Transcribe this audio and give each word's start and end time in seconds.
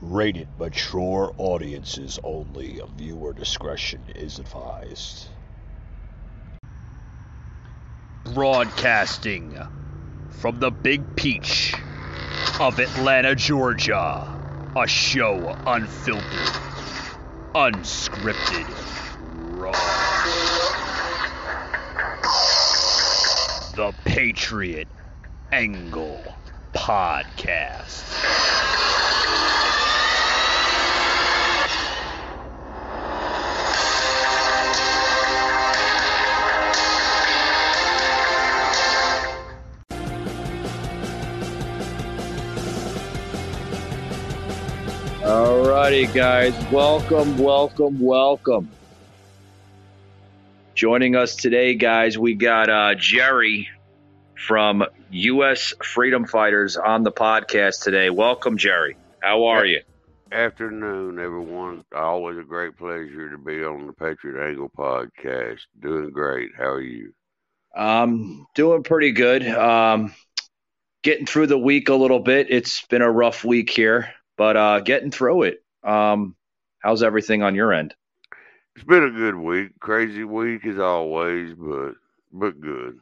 Rated 0.00 0.48
mature 0.58 1.32
audiences 1.38 2.18
only. 2.22 2.80
Viewer 2.96 3.32
discretion 3.32 4.04
is 4.14 4.38
advised. 4.38 5.28
Broadcasting 8.24 9.58
from 10.30 10.58
the 10.58 10.70
Big 10.70 11.14
Peach 11.16 11.74
of 12.60 12.78
Atlanta, 12.78 13.34
Georgia. 13.34 14.28
A 14.76 14.86
show 14.88 15.56
unfiltered, 15.66 16.54
unscripted, 17.54 18.66
raw. 19.56 19.70
The 23.76 23.92
Patriot 24.04 24.88
Angle 25.52 26.24
Podcast. 26.74 28.43
Alrighty, 45.24 46.12
guys. 46.12 46.54
Welcome, 46.70 47.38
welcome, 47.38 47.98
welcome. 47.98 48.68
Joining 50.74 51.16
us 51.16 51.34
today, 51.34 51.76
guys, 51.76 52.18
we 52.18 52.34
got 52.34 52.68
uh, 52.68 52.94
Jerry 52.94 53.70
from 54.36 54.84
U.S. 55.10 55.72
Freedom 55.82 56.26
Fighters 56.26 56.76
on 56.76 57.04
the 57.04 57.10
podcast 57.10 57.82
today. 57.82 58.10
Welcome, 58.10 58.58
Jerry. 58.58 58.98
How 59.22 59.46
are 59.46 59.64
you? 59.64 59.80
Afternoon, 60.30 61.18
everyone. 61.18 61.86
Always 61.96 62.36
a 62.36 62.42
great 62.42 62.76
pleasure 62.76 63.30
to 63.30 63.38
be 63.38 63.64
on 63.64 63.86
the 63.86 63.94
Patriot 63.94 64.46
Angle 64.46 64.72
podcast. 64.76 65.60
Doing 65.80 66.10
great. 66.10 66.50
How 66.54 66.64
are 66.64 66.82
you? 66.82 67.14
Um, 67.74 68.46
doing 68.54 68.82
pretty 68.82 69.12
good. 69.12 69.48
Um, 69.48 70.14
getting 71.02 71.24
through 71.24 71.46
the 71.46 71.56
week 71.56 71.88
a 71.88 71.94
little 71.94 72.20
bit. 72.20 72.48
It's 72.50 72.82
been 72.82 73.00
a 73.00 73.10
rough 73.10 73.42
week 73.42 73.70
here 73.70 74.12
but 74.36 74.56
uh, 74.56 74.80
getting 74.80 75.10
through 75.10 75.44
it. 75.44 75.64
Um, 75.82 76.36
how's 76.80 77.02
everything 77.02 77.42
on 77.42 77.54
your 77.54 77.72
end? 77.72 77.94
It's 78.76 78.84
been 78.84 79.04
a 79.04 79.10
good 79.10 79.36
week. 79.36 79.78
Crazy 79.80 80.24
week 80.24 80.66
as 80.66 80.78
always, 80.78 81.54
but 81.54 81.92
but 82.32 82.60
good. 82.60 82.98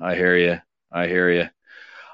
I 0.00 0.14
hear 0.14 0.36
you. 0.36 0.60
I 0.92 1.08
hear 1.08 1.30
you. 1.30 1.48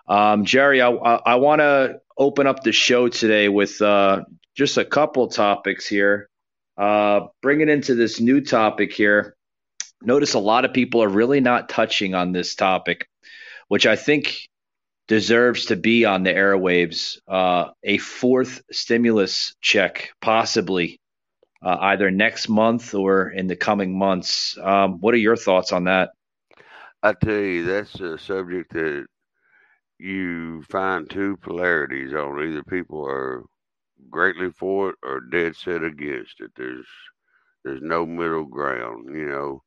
Um, 0.08 0.44
Jerry, 0.44 0.80
I, 0.80 0.90
I, 0.90 1.14
I 1.14 1.34
want 1.36 1.60
to 1.60 2.00
open 2.16 2.46
up 2.46 2.62
the 2.62 2.72
show 2.72 3.08
today 3.08 3.48
with 3.48 3.80
uh, 3.80 4.24
just 4.54 4.78
a 4.78 4.84
couple 4.84 5.28
topics 5.28 5.86
here. 5.86 6.28
Uh, 6.76 7.28
bringing 7.42 7.68
into 7.68 7.94
this 7.94 8.20
new 8.20 8.40
topic 8.40 8.92
here. 8.92 9.36
Notice 10.02 10.32
a 10.32 10.38
lot 10.38 10.64
of 10.64 10.72
people 10.72 11.02
are 11.02 11.08
really 11.08 11.40
not 11.40 11.68
touching 11.68 12.14
on 12.14 12.32
this 12.32 12.54
topic, 12.54 13.08
which 13.68 13.86
I 13.86 13.96
think 13.96 14.48
deserves 15.10 15.66
to 15.66 15.74
be 15.74 16.04
on 16.04 16.22
the 16.22 16.32
airwaves. 16.32 17.18
Uh, 17.26 17.72
a 17.82 17.98
fourth 17.98 18.62
stimulus 18.70 19.56
check, 19.60 20.10
possibly 20.20 21.00
uh, 21.64 21.76
either 21.80 22.12
next 22.12 22.48
month 22.48 22.94
or 22.94 23.28
in 23.28 23.48
the 23.48 23.56
coming 23.56 23.98
months. 23.98 24.56
Um, 24.62 25.00
what 25.00 25.12
are 25.12 25.18
your 25.18 25.34
thoughts 25.34 25.72
on 25.72 25.84
that? 25.84 26.10
I 27.02 27.14
tell 27.14 27.34
you, 27.34 27.64
that's 27.64 27.98
a 27.98 28.18
subject 28.18 28.72
that 28.74 29.06
you 29.98 30.62
find 30.70 31.10
two 31.10 31.36
polarities 31.38 32.14
on. 32.14 32.40
Either 32.40 32.62
people 32.62 33.04
are 33.04 33.42
greatly 34.10 34.52
for 34.52 34.90
it 34.90 34.96
or 35.02 35.22
dead 35.22 35.56
set 35.56 35.82
against 35.82 36.40
it. 36.40 36.52
There's 36.54 36.86
there's 37.64 37.82
no 37.82 38.06
middle 38.06 38.44
ground. 38.44 39.08
You 39.12 39.28
know, 39.28 39.62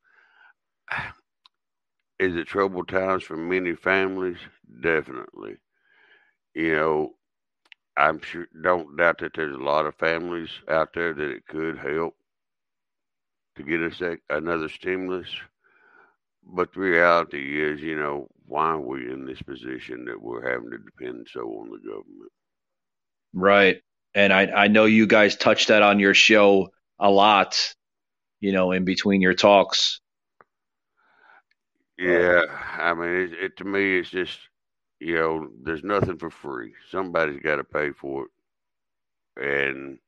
is 2.23 2.35
it 2.35 2.47
troubled 2.47 2.87
times 2.87 3.23
for 3.23 3.37
many 3.37 3.75
families? 3.75 4.37
Definitely. 4.81 5.57
You 6.55 6.75
know, 6.75 7.15
I'm 7.97 8.21
sure, 8.21 8.47
don't 8.63 8.95
doubt 8.97 9.19
that 9.19 9.33
there's 9.35 9.55
a 9.55 9.59
lot 9.59 9.85
of 9.85 9.95
families 9.95 10.49
out 10.69 10.93
there 10.93 11.13
that 11.13 11.31
it 11.31 11.45
could 11.47 11.77
help 11.77 12.15
to 13.55 13.63
get 13.63 13.81
us 13.81 14.01
another 14.29 14.69
stimulus. 14.69 15.27
But 16.45 16.73
the 16.73 16.79
reality 16.81 17.61
is, 17.61 17.81
you 17.81 17.97
know, 17.97 18.27
why 18.45 18.69
are 18.71 18.81
we 18.81 19.11
in 19.11 19.25
this 19.25 19.41
position 19.41 20.05
that 20.05 20.21
we're 20.21 20.49
having 20.49 20.71
to 20.71 20.77
depend 20.77 21.27
so 21.31 21.41
on 21.41 21.69
the 21.69 21.77
government? 21.77 22.31
Right. 23.33 23.81
And 24.15 24.33
I, 24.33 24.47
I 24.47 24.67
know 24.67 24.85
you 24.85 25.07
guys 25.07 25.35
touched 25.35 25.69
that 25.69 25.81
on 25.81 25.99
your 25.99 26.13
show 26.13 26.69
a 26.99 27.09
lot, 27.09 27.57
you 28.39 28.51
know, 28.51 28.71
in 28.71 28.85
between 28.85 29.21
your 29.21 29.33
talks. 29.33 30.01
Yeah, 31.97 32.43
I 32.77 32.93
mean, 32.93 33.09
it, 33.09 33.33
it 33.33 33.57
to 33.57 33.65
me, 33.65 33.97
it's 33.99 34.09
just 34.09 34.49
you 34.99 35.15
know, 35.15 35.49
there's 35.63 35.83
nothing 35.83 36.17
for 36.17 36.29
free. 36.29 36.73
Somebody's 36.89 37.41
got 37.41 37.57
to 37.57 37.63
pay 37.63 37.91
for 37.91 38.25
it, 38.25 38.31
and 39.75 39.99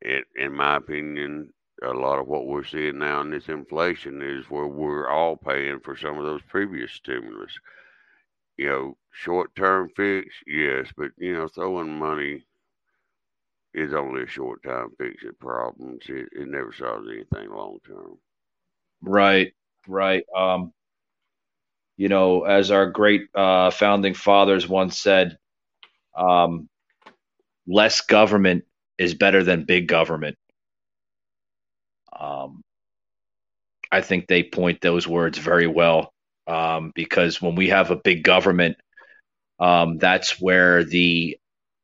it, 0.00 0.26
in 0.36 0.52
my 0.52 0.76
opinion, 0.76 1.52
a 1.82 1.92
lot 1.92 2.18
of 2.18 2.26
what 2.28 2.46
we're 2.46 2.64
seeing 2.64 2.98
now 2.98 3.20
in 3.20 3.30
this 3.30 3.48
inflation 3.48 4.22
is 4.22 4.50
where 4.50 4.66
we're 4.66 5.08
all 5.08 5.36
paying 5.36 5.80
for 5.80 5.96
some 5.96 6.18
of 6.18 6.24
those 6.24 6.42
previous 6.42 6.92
stimulus. 6.92 7.58
You 8.56 8.66
know, 8.68 8.96
short 9.10 9.54
term 9.54 9.88
fix, 9.90 10.34
yes, 10.46 10.92
but 10.96 11.12
you 11.18 11.34
know, 11.34 11.48
throwing 11.48 11.98
money 11.98 12.44
is 13.74 13.92
only 13.92 14.22
a 14.22 14.26
short 14.26 14.62
time 14.62 14.90
fix 14.96 15.22
of 15.24 15.38
problems. 15.38 16.08
It, 16.08 16.28
it 16.32 16.48
never 16.48 16.72
solves 16.72 17.08
anything 17.08 17.50
long 17.50 17.78
term. 17.86 18.18
Right, 19.02 19.52
right. 19.86 20.24
Um, 20.36 20.72
you 21.96 22.08
know, 22.08 22.44
as 22.44 22.70
our 22.70 22.86
great 22.90 23.28
uh, 23.34 23.70
founding 23.70 24.14
fathers 24.14 24.68
once 24.68 24.98
said, 24.98 25.38
um, 26.16 26.68
less 27.66 28.00
government 28.02 28.64
is 28.98 29.14
better 29.14 29.42
than 29.42 29.64
big 29.64 29.88
government. 29.88 30.36
Um, 32.18 32.62
I 33.90 34.00
think 34.00 34.26
they 34.26 34.42
point 34.42 34.80
those 34.80 35.06
words 35.06 35.38
very 35.38 35.66
well 35.66 36.12
um, 36.46 36.92
because 36.94 37.40
when 37.40 37.54
we 37.54 37.68
have 37.68 37.90
a 37.90 37.96
big 37.96 38.24
government, 38.24 38.76
um, 39.60 39.98
that's 39.98 40.40
where 40.40 40.84
the 40.84 41.38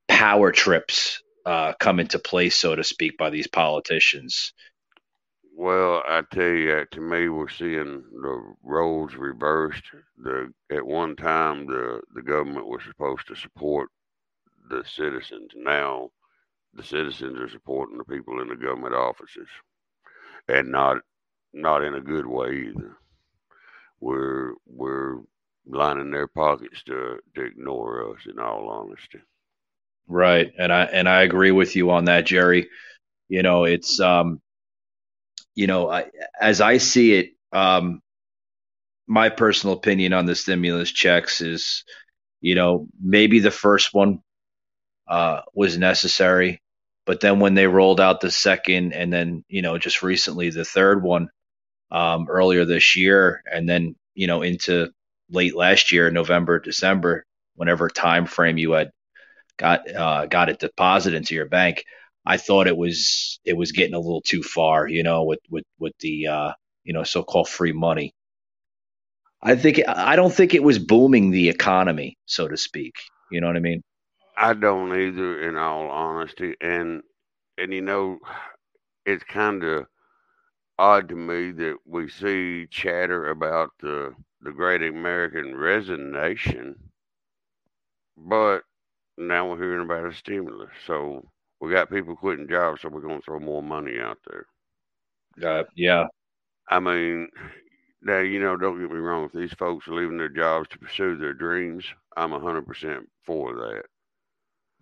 power 0.09 0.51
trips 0.53 1.23
uh, 1.47 1.73
come 1.79 2.01
into 2.01 2.19
place, 2.19 2.57
so 2.57 2.75
to 2.75 2.85
speak, 2.85 3.17
by 3.17 3.31
these 3.31 3.47
politicians. 3.47 4.53
Well, 5.57 6.03
I 6.09 6.23
tell 6.33 6.45
you, 6.51 6.87
to 6.93 7.01
me, 7.01 7.29
we're 7.29 7.49
seeing 7.49 8.03
the 8.23 8.55
roles 8.63 9.15
reversed. 9.15 9.85
The 10.19 10.53
at 10.73 10.87
one 10.87 11.17
time, 11.17 11.67
the 11.67 12.03
the 12.15 12.23
government 12.23 12.67
was 12.69 12.83
supposed 12.85 13.27
to 13.29 13.37
support 13.37 13.91
the 14.71 14.85
citizens. 14.85 15.53
Now, 15.57 16.11
the 16.75 16.85
citizens 16.85 17.39
are 17.41 17.49
supporting 17.51 17.99
the 17.99 18.05
people 18.05 18.41
in 18.43 18.49
the 18.49 18.57
government 18.57 18.95
offices, 18.95 19.49
and 20.49 20.71
not 20.73 20.99
not 21.53 21.85
in 21.85 21.95
a 21.95 22.01
good 22.01 22.27
way 22.27 22.69
either. 22.71 22.99
We're 24.01 24.55
we're 24.67 25.21
lining 25.67 26.11
their 26.11 26.29
pockets 26.29 26.83
to 26.85 27.21
to 27.37 27.43
ignore 27.43 28.13
us. 28.15 28.27
In 28.27 28.39
all 28.41 28.69
honesty, 28.69 29.21
right, 30.09 30.53
and 30.59 30.73
I 30.73 30.85
and 30.85 31.09
I 31.09 31.23
agree 31.23 31.53
with 31.53 31.77
you 31.77 31.91
on 31.91 32.07
that, 32.07 32.27
Jerry. 32.27 32.69
You 33.29 33.43
know, 33.43 33.65
it's 33.65 34.01
um 34.01 34.41
you 35.55 35.67
know, 35.67 35.91
I, 35.91 36.07
as 36.41 36.61
I 36.61 36.79
see 36.79 37.15
it, 37.15 37.31
um, 37.53 38.01
my 39.07 39.29
personal 39.29 39.75
opinion 39.77 40.13
on 40.13 40.27
the 40.27 40.35
stimulus 40.35 40.91
checks 40.93 41.41
is, 41.41 41.85
you 42.41 42.55
know, 42.55 42.87
maybe 43.03 43.41
the 43.41 43.51
first 43.51 43.93
one 43.93 44.21
uh, 45.09 45.43
was 45.55 45.77
necessary, 45.77 46.63
but 47.07 47.21
then 47.21 47.41
when 47.41 47.55
they 47.55 47.67
rolled 47.67 48.01
out 48.01 48.21
the 48.21 48.31
second, 48.31 48.93
and 48.93 49.13
then 49.13 49.45
you 49.49 49.63
know, 49.63 49.79
just 49.79 50.03
recently 50.03 50.51
the 50.51 50.65
third 50.65 51.03
one 51.03 51.29
um, 51.91 52.27
earlier 52.29 52.65
this 52.65 52.97
year, 52.97 53.43
and 53.51 53.69
then 53.69 53.97
you 54.15 54.29
know 54.29 54.43
into 54.43 54.91
late 55.31 55.57
last 55.57 55.91
year, 55.93 56.11
November, 56.11 56.61
December, 56.61 57.25
whenever 57.57 57.89
time 57.89 58.27
frame 58.27 58.59
you 58.59 58.73
had 58.73 58.93
got 59.59 59.93
uh, 59.93 60.27
got 60.27 60.49
it 60.49 60.61
deposited 60.61 61.17
into 61.17 61.35
your 61.35 61.47
bank. 61.47 61.85
I 62.27 62.37
thought 62.37 62.67
it 62.69 62.77
was 62.77 63.41
it 63.45 63.55
was 63.57 63.73
getting 63.73 63.95
a 63.95 63.99
little 64.01 64.23
too 64.23 64.43
far, 64.43 64.89
you 64.89 65.03
know, 65.03 65.25
with 65.25 65.41
with 65.51 65.65
with 65.79 65.95
the 66.01 66.27
uh, 66.29 66.53
you 66.85 66.93
know 66.93 67.05
so-called 67.05 67.49
free 67.49 67.73
money. 67.73 68.15
I 69.43 69.57
think 69.57 69.81
I 69.89 70.17
don't 70.17 70.33
think 70.33 70.55
it 70.55 70.63
was 70.63 70.79
booming 70.79 71.31
the 71.31 71.49
economy, 71.49 72.17
so 72.27 72.49
to 72.49 72.57
speak. 72.57 72.95
You 73.31 73.41
know 73.41 73.47
what 73.49 73.57
I 73.57 73.61
mean? 73.61 73.83
I 74.37 74.55
don't 74.55 74.93
either, 74.93 75.41
in 75.49 75.57
all 75.57 75.89
honesty, 75.91 76.57
and 76.61 77.03
and 77.59 77.73
you 77.73 77.81
know, 77.83 78.19
it's 79.07 79.25
kind 79.25 79.65
of 79.65 79.87
odd 80.79 81.09
to 81.11 81.17
me 81.17 81.53
that 81.53 81.79
we 81.87 82.09
see 82.09 82.67
chatter 82.69 83.31
about 83.31 83.71
the 83.81 84.15
the 84.41 84.53
Great 84.53 84.83
American 84.83 85.57
Resignation, 85.57 86.91
but 88.17 88.63
now 89.17 89.49
we're 89.51 89.59
hearing 89.59 89.85
about 89.85 90.07
a 90.07 90.15
stimulus. 90.15 90.71
So 90.87 91.29
We 91.61 91.71
got 91.71 91.91
people 91.91 92.17
quitting 92.17 92.49
jobs, 92.49 92.81
so 92.83 92.89
we're 92.89 93.01
going 93.01 93.19
to 93.21 93.25
throw 93.25 93.39
more 93.41 93.63
money 93.63 94.01
out 94.01 94.19
there. 94.27 94.47
Uh, 95.43 95.65
yeah. 95.77 96.07
I 96.69 96.81
mean, 96.81 97.29
now 98.03 98.19
you 98.21 98.41
know, 98.41 98.57
don't 98.57 98.81
get 98.81 98.91
me 98.91 98.99
wrong. 98.99 99.25
If 99.25 99.33
these 99.33 99.53
folks 99.55 99.89
are 99.89 99.95
leaving 99.95 100.19
their 100.19 100.29
jobs 100.29 100.69
to 100.69 100.79
pursue 100.79 101.17
their 101.17 101.35
dreams, 101.35 101.85
I'm 102.17 102.33
hundred 102.33 102.67
percent 102.67 103.09
for 103.25 103.55
that. 103.55 103.85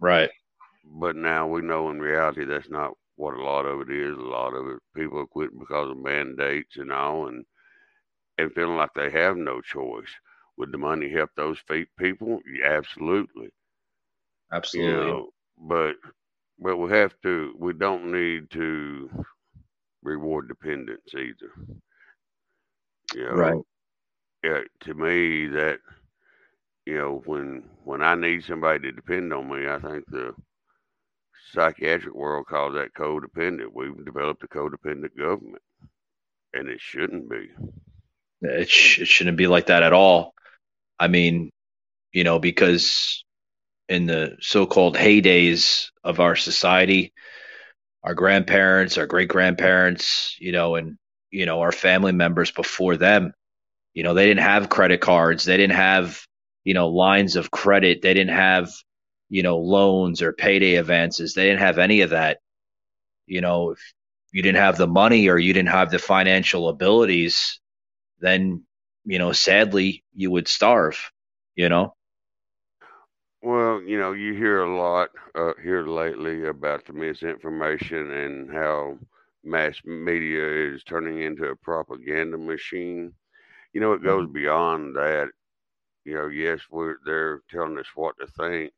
Right. 0.01 0.31
But 0.85 1.17
now 1.17 1.47
we 1.47 1.61
know 1.63 1.91
in 1.91 2.01
reality 2.01 2.45
that's 2.45 2.71
not 2.71 2.97
what 3.17 3.35
a 3.35 3.43
lot 3.43 3.67
of 3.67 3.81
it 3.83 3.91
is. 3.91 4.17
A 4.17 4.21
lot 4.21 4.55
of 4.55 4.67
it, 4.69 4.81
people 4.95 5.19
are 5.19 5.27
quitting 5.27 5.59
because 5.59 5.91
of 5.91 5.97
mandates 5.99 6.77
and 6.77 6.93
all, 6.93 7.29
and 7.29 7.45
and 8.39 8.53
feeling 8.53 8.77
like 8.77 8.95
they 8.95 9.11
have 9.11 9.37
no 9.37 9.61
choice. 9.61 10.15
Would 10.57 10.73
the 10.73 10.79
money 10.79 11.09
help 11.11 11.31
those 11.35 11.59
feet 11.61 11.89
people? 11.99 12.41
Yeah, 12.47 12.73
absolutely. 12.73 13.51
Absolutely. 14.53 14.93
You 14.93 14.97
know, 14.97 15.31
but 15.59 15.97
but 16.61 16.77
we 16.77 16.91
have 16.91 17.15
to. 17.23 17.55
We 17.59 17.73
don't 17.75 18.13
need 18.13 18.51
to 18.53 19.25
reward 20.03 20.49
dependence 20.49 21.15
either. 21.15 21.53
You 23.15 23.25
know, 23.25 23.51
right. 23.51 23.65
Yeah, 24.45 24.61
to 24.81 24.95
me 24.95 25.49
that 25.49 25.81
you 26.87 26.97
know 26.99 27.23
when 27.27 27.65
when 27.85 28.03
I 28.03 28.15
need 28.15 28.45
somebody 28.45 28.81
to 28.81 28.93
depend 28.93 29.33
on 29.33 29.49
me, 29.49 29.69
I 29.69 29.79
think 29.79 30.05
the 30.09 30.35
psychiatric 31.53 32.15
world 32.15 32.47
calls 32.47 32.75
that 32.75 32.95
codependent. 32.95 33.73
We've 33.75 34.05
developed 34.05 34.45
a 34.45 34.49
codependent 34.49 35.17
government, 35.19 35.63
and 36.55 36.69
it 36.69 36.81
shouldn't 36.81 37.29
be. 37.31 37.51
It, 38.43 38.69
sh- 38.69 39.01
it 39.01 39.09
shouldn't 39.09 39.37
be 39.37 39.47
like 39.47 39.67
that 39.67 39.83
at 39.83 39.93
all. 39.93 40.35
I 40.99 41.09
mean, 41.09 41.51
you 42.13 42.25
know, 42.25 42.39
because 42.39 43.25
in 43.89 44.07
the 44.07 44.37
so-called 44.41 44.97
heydays 44.97 45.91
of 46.05 46.21
our 46.21 46.37
society, 46.37 47.13
our 48.03 48.15
grandparents, 48.15 48.99
our 48.99 49.07
great 49.07 49.29
grandparents, 49.29 50.37
you 50.41 50.53
know, 50.53 50.77
and 50.77 50.99
you 51.31 51.47
know 51.47 51.61
our 51.61 51.73
family 51.73 52.13
members 52.13 52.51
before 52.51 52.97
them, 52.97 53.33
you 53.95 54.03
know, 54.03 54.15
they 54.15 54.27
didn't 54.27 54.43
have 54.45 54.69
credit 54.69 55.01
cards, 55.01 55.45
they 55.45 55.57
didn't 55.57 55.77
have 55.77 56.21
you 56.65 56.75
know 56.75 56.89
lines 56.89 57.37
of 57.37 57.51
credit, 57.51 58.03
they 58.03 58.15
didn't 58.15 58.37
have 58.37 58.73
you 59.31 59.43
know 59.43 59.59
loans 59.59 60.23
or 60.23 60.33
payday 60.33 60.77
advances, 60.77 61.35
they 61.35 61.47
didn't 61.47 61.61
have 61.61 61.79
any 61.79 62.03
of 62.03 62.11
that. 62.11 62.39
You 63.27 63.41
know, 63.43 63.73
if 63.73 63.81
you 64.33 64.43
didn't 64.43 64.59
have 64.59 64.79
the 64.79 64.87
money 64.87 65.29
or 65.29 65.39
you 65.39 65.53
didn't 65.53 65.71
have 65.71 65.91
the 65.91 65.99
financial 65.99 66.69
abilities, 66.69 67.61
then 68.21 68.65
you 69.05 69.19
know, 69.19 69.33
sadly, 69.33 70.05
you 70.15 70.31
would 70.31 70.49
starve. 70.49 71.11
You 71.57 71.69
know. 71.69 71.95
Well, 73.43 73.81
you 73.83 73.99
know, 73.99 74.13
you 74.13 74.35
hear 74.35 74.61
a 74.63 74.77
lot 74.77 75.11
uh, 75.35 75.53
here 75.63 75.87
lately 75.87 76.47
about 76.47 76.85
the 76.87 76.93
misinformation 76.93 78.11
and 78.11 78.51
how 78.51 78.99
mass 79.45 79.81
media 79.85 80.73
is 80.75 80.83
turning 80.85 81.23
into 81.23 81.45
a 81.47 81.57
propaganda 81.57 82.37
machine. 82.39 83.13
You 83.73 83.81
know, 83.81 83.93
it 83.93 84.03
goes 84.03 84.25
mm-hmm. 84.25 84.33
beyond 84.33 84.97
that. 84.97 85.31
You 86.05 86.15
know, 86.15 86.29
yes, 86.29 86.61
we're 86.71 86.97
they're 87.05 87.41
telling 87.51 87.79
us 87.79 87.87
what 87.95 88.17
to 88.19 88.27
think, 88.27 88.73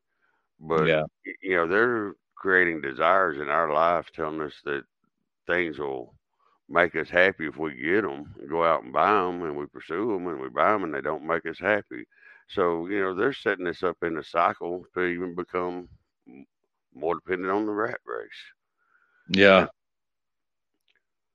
but 0.59 0.87
yeah. 0.87 1.03
you 1.41 1.55
know, 1.55 1.67
they're 1.67 2.13
creating 2.35 2.81
desires 2.81 3.37
in 3.39 3.49
our 3.49 3.73
life, 3.73 4.11
telling 4.13 4.41
us 4.41 4.53
that 4.65 4.83
things 5.47 5.79
will 5.79 6.15
make 6.69 6.95
us 6.95 7.09
happy 7.09 7.47
if 7.47 7.57
we 7.57 7.73
get 7.75 8.01
them, 8.03 8.33
and 8.39 8.49
go 8.49 8.63
out 8.63 8.83
and 8.83 8.93
buy 8.93 9.11
them, 9.11 9.43
and 9.43 9.55
we 9.57 9.65
pursue 9.67 10.13
them, 10.13 10.27
and 10.27 10.39
we 10.39 10.49
buy 10.49 10.71
them, 10.71 10.83
and 10.83 10.93
they 10.93 11.01
don't 11.01 11.25
make 11.27 11.45
us 11.45 11.59
happy. 11.59 12.05
So, 12.53 12.87
you 12.87 13.01
know, 13.01 13.13
they're 13.13 13.33
setting 13.33 13.67
us 13.67 13.83
up 13.83 13.97
in 14.03 14.17
a 14.17 14.23
cycle 14.23 14.85
to 14.93 15.05
even 15.05 15.35
become 15.35 15.87
more 16.93 17.15
dependent 17.15 17.51
on 17.51 17.65
the 17.65 17.71
rat 17.71 17.99
race. 18.05 18.29
Yeah. 19.29 19.67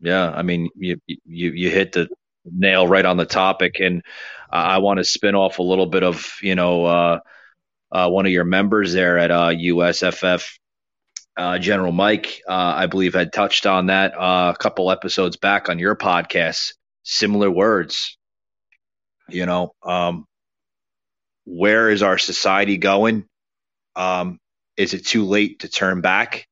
Yeah. 0.01 0.31
I 0.31 0.43
mean, 0.43 0.69
you, 0.77 1.01
you, 1.07 1.51
you 1.53 1.71
hit 1.71 1.93
the 1.93 2.09
nail 2.45 2.87
right 2.87 3.05
on 3.05 3.17
the 3.17 3.27
topic. 3.27 3.81
And 3.81 4.03
I 4.51 4.79
want 4.79 4.99
to 4.99 5.05
spin 5.05 5.35
off 5.35 5.59
a 5.59 5.63
little 5.63 5.87
bit 5.87 6.03
of, 6.03 6.37
you 6.43 6.55
know, 6.55 6.85
uh, 6.85 7.21
uh, 7.91 8.09
one 8.11 8.27
of 8.27 8.33
your 8.33 8.45
members 8.45 8.93
there 8.93 9.19
at 9.19 9.31
uh, 9.31 9.49
USFF, 9.49 10.59
uh, 11.37 11.59
General 11.59 11.93
Mike, 11.93 12.43
uh, 12.49 12.53
I 12.77 12.87
believe, 12.87 13.15
had 13.15 13.33
touched 13.33 13.67
on 13.67 13.87
that 13.87 14.15
uh, 14.15 14.53
a 14.55 14.59
couple 14.59 14.91
episodes 14.91 15.37
back 15.37 15.69
on 15.69 15.79
your 15.79 15.97
podcast. 15.97 16.75
Similar 17.05 17.51
words, 17.51 18.19
you 19.29 19.47
know, 19.47 19.73
um, 19.83 20.27
where 21.47 21.89
is 21.89 22.03
our 22.03 22.19
society 22.19 22.77
going? 22.77 23.25
Um, 23.95 24.39
is 24.77 24.93
it 24.93 25.07
too 25.07 25.25
late 25.25 25.61
to 25.61 25.69
turn 25.69 26.03
back 26.03 26.49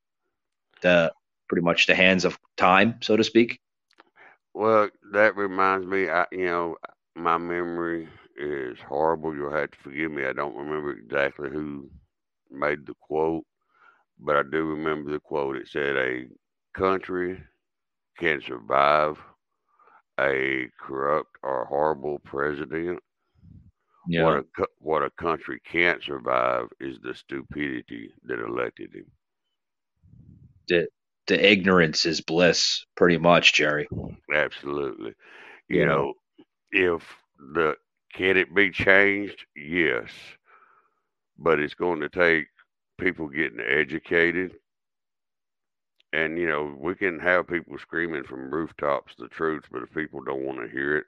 the 0.81 1.12
pretty 1.49 1.62
much 1.62 1.87
the 1.87 1.94
hands 1.94 2.25
of 2.25 2.38
time, 2.56 2.96
so 3.02 3.17
to 3.17 3.25
speak? 3.25 3.61
Well, 4.55 4.88
that 5.12 5.37
reminds 5.37 5.87
me, 5.87 6.08
I, 6.08 6.26
you 6.32 6.46
know, 6.46 6.76
my 7.17 7.37
memory 7.38 8.08
is 8.37 8.79
horrible. 8.81 9.35
You'll 9.35 9.52
have 9.52 9.73
to 9.73 9.79
forgive 9.79 10.12
me. 10.12 10.25
I 10.25 10.32
don't 10.32 10.56
remember 10.56 10.93
exactly 10.93 11.50
who 11.50 11.91
made 12.50 12.87
the 12.87 12.94
quote, 13.00 13.44
but 14.19 14.37
I 14.37 14.43
do 14.43 14.64
remember 14.64 15.11
the 15.11 15.20
quote. 15.20 15.56
It 15.56 15.69
said, 15.69 15.96
A 15.96 16.26
country 16.73 17.43
can 18.19 18.41
survive 18.41 19.19
a 20.20 20.69
corrupt 20.79 21.37
or 21.43 21.64
horrible 21.64 22.20
president 22.20 23.00
yeah. 24.06 24.22
What 24.22 24.44
a 24.58 24.64
what 24.78 25.02
a 25.02 25.10
country 25.10 25.60
can't 25.70 26.02
survive 26.02 26.68
is 26.80 26.98
the 27.02 27.14
stupidity 27.14 28.12
that 28.24 28.40
elected 28.40 28.94
him. 28.94 29.06
The 30.68 30.88
the 31.26 31.50
ignorance 31.52 32.06
is 32.06 32.20
bliss, 32.20 32.84
pretty 32.96 33.18
much, 33.18 33.54
Jerry. 33.54 33.88
Absolutely. 34.32 35.14
You 35.68 35.82
yeah. 35.82 35.86
know, 35.86 36.14
if 36.72 37.02
the 37.54 37.76
can 38.14 38.36
it 38.36 38.54
be 38.54 38.70
changed? 38.70 39.46
Yes, 39.56 40.10
but 41.38 41.60
it's 41.60 41.74
going 41.74 42.00
to 42.00 42.08
take 42.08 42.46
people 42.98 43.28
getting 43.28 43.60
educated. 43.60 44.54
And 46.12 46.38
you 46.38 46.46
know, 46.48 46.74
we 46.78 46.94
can 46.94 47.18
have 47.20 47.48
people 47.48 47.78
screaming 47.78 48.24
from 48.24 48.50
rooftops 48.50 49.14
the 49.18 49.28
truth, 49.28 49.64
but 49.70 49.82
if 49.82 49.92
people 49.94 50.22
don't 50.22 50.44
want 50.44 50.60
to 50.60 50.68
hear 50.68 50.98
it, 50.98 51.06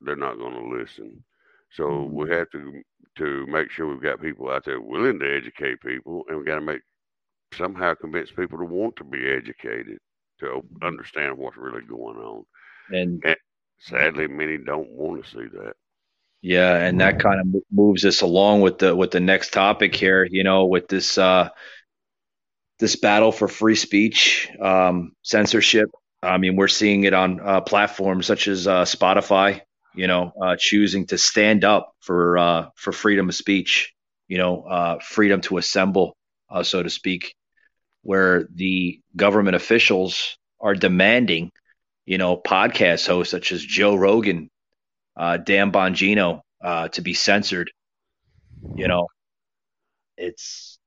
they're 0.00 0.16
not 0.16 0.38
going 0.38 0.54
to 0.54 0.78
listen. 0.78 1.24
So 1.70 1.84
mm-hmm. 1.84 2.14
we 2.14 2.30
have 2.30 2.50
to 2.50 2.82
to 3.18 3.46
make 3.46 3.70
sure 3.70 3.88
we've 3.88 4.02
got 4.02 4.22
people 4.22 4.48
out 4.50 4.64
there 4.64 4.80
willing 4.80 5.18
to 5.18 5.36
educate 5.36 5.80
people, 5.80 6.24
and 6.28 6.38
we 6.38 6.44
got 6.44 6.56
to 6.56 6.60
make 6.60 6.80
somehow 7.54 7.94
convince 7.94 8.30
people 8.30 8.58
to 8.58 8.64
want 8.64 8.96
to 8.96 9.04
be 9.04 9.28
educated 9.28 9.98
to 10.40 10.46
mm-hmm. 10.46 10.86
understand 10.86 11.36
what's 11.36 11.56
really 11.56 11.82
going 11.82 12.16
on. 12.18 12.44
And, 12.90 13.22
and 13.24 13.36
sadly, 13.80 14.28
many 14.28 14.58
don't 14.58 14.90
want 14.90 15.24
to 15.24 15.30
see 15.30 15.46
that. 15.52 15.74
Yeah, 16.40 16.76
and 16.76 17.00
that 17.00 17.18
kind 17.18 17.40
of 17.40 17.62
moves 17.72 18.04
us 18.04 18.20
along 18.20 18.60
with 18.60 18.78
the 18.78 18.94
with 18.94 19.10
the 19.10 19.18
next 19.18 19.52
topic 19.52 19.96
here. 19.96 20.24
You 20.30 20.44
know, 20.44 20.66
with 20.66 20.86
this 20.86 21.18
uh, 21.18 21.48
this 22.78 22.94
battle 22.94 23.32
for 23.32 23.48
free 23.48 23.74
speech, 23.74 24.48
um, 24.60 25.12
censorship. 25.22 25.90
I 26.22 26.38
mean, 26.38 26.56
we're 26.56 26.68
seeing 26.68 27.04
it 27.04 27.12
on 27.12 27.40
uh, 27.40 27.60
platforms 27.60 28.26
such 28.26 28.46
as 28.46 28.66
uh, 28.66 28.84
Spotify 28.84 29.62
you 29.94 30.06
know, 30.06 30.32
uh, 30.40 30.56
choosing 30.58 31.06
to 31.06 31.18
stand 31.18 31.64
up 31.64 31.94
for 32.00 32.38
uh, 32.38 32.68
for 32.74 32.92
freedom 32.92 33.28
of 33.28 33.34
speech, 33.34 33.94
you 34.28 34.38
know, 34.38 34.62
uh, 34.62 34.98
freedom 35.00 35.40
to 35.42 35.58
assemble, 35.58 36.16
uh, 36.50 36.62
so 36.62 36.82
to 36.82 36.90
speak, 36.90 37.34
where 38.02 38.46
the 38.54 39.00
government 39.16 39.56
officials 39.56 40.36
are 40.60 40.74
demanding, 40.74 41.50
you 42.06 42.18
know, 42.18 42.36
podcast 42.36 43.06
hosts 43.06 43.30
such 43.30 43.52
as 43.52 43.62
Joe 43.64 43.94
Rogan, 43.94 44.50
uh, 45.16 45.36
Dan 45.38 45.72
Bongino, 45.72 46.40
uh, 46.62 46.88
to 46.88 47.00
be 47.00 47.14
censored. 47.14 47.70
You 48.76 48.88
know, 48.88 49.08
it's 50.16 50.78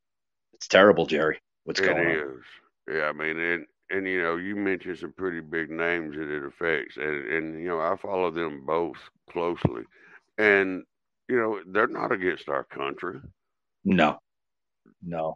it's 0.53 0.67
terrible, 0.67 1.05
Jerry. 1.05 1.39
What's 1.63 1.79
it 1.79 1.85
going 1.85 2.09
is. 2.09 2.21
on? 2.21 2.95
Yeah, 2.95 3.03
I 3.03 3.11
mean, 3.13 3.39
and 3.39 3.65
and 3.91 4.07
you 4.07 4.21
know, 4.21 4.37
you 4.37 4.55
mentioned 4.55 4.97
some 4.97 5.13
pretty 5.13 5.41
big 5.41 5.69
names 5.69 6.15
that 6.15 6.29
it 6.29 6.43
affects, 6.43 6.97
and 6.97 7.27
and 7.27 7.61
you 7.61 7.67
know, 7.69 7.79
I 7.79 7.95
follow 7.97 8.31
them 8.31 8.65
both 8.65 8.97
closely, 9.29 9.83
and 10.37 10.83
you 11.27 11.37
know, 11.37 11.59
they're 11.67 11.87
not 11.87 12.11
against 12.11 12.49
our 12.49 12.63
country. 12.63 13.19
No, 13.83 14.19
no, 15.03 15.35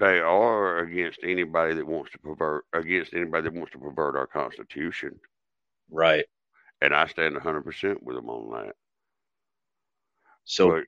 they 0.00 0.18
are 0.20 0.78
against 0.78 1.20
anybody 1.22 1.74
that 1.74 1.86
wants 1.86 2.12
to 2.12 2.18
pervert 2.18 2.64
against 2.72 3.14
anybody 3.14 3.44
that 3.44 3.54
wants 3.54 3.72
to 3.72 3.78
pervert 3.78 4.16
our 4.16 4.26
Constitution. 4.26 5.18
Right. 5.90 6.24
And 6.80 6.94
I 6.94 7.06
stand 7.06 7.36
hundred 7.36 7.62
percent 7.62 8.02
with 8.02 8.16
them 8.16 8.28
on 8.28 8.64
that. 8.64 8.76
So, 10.44 10.70
but 10.70 10.84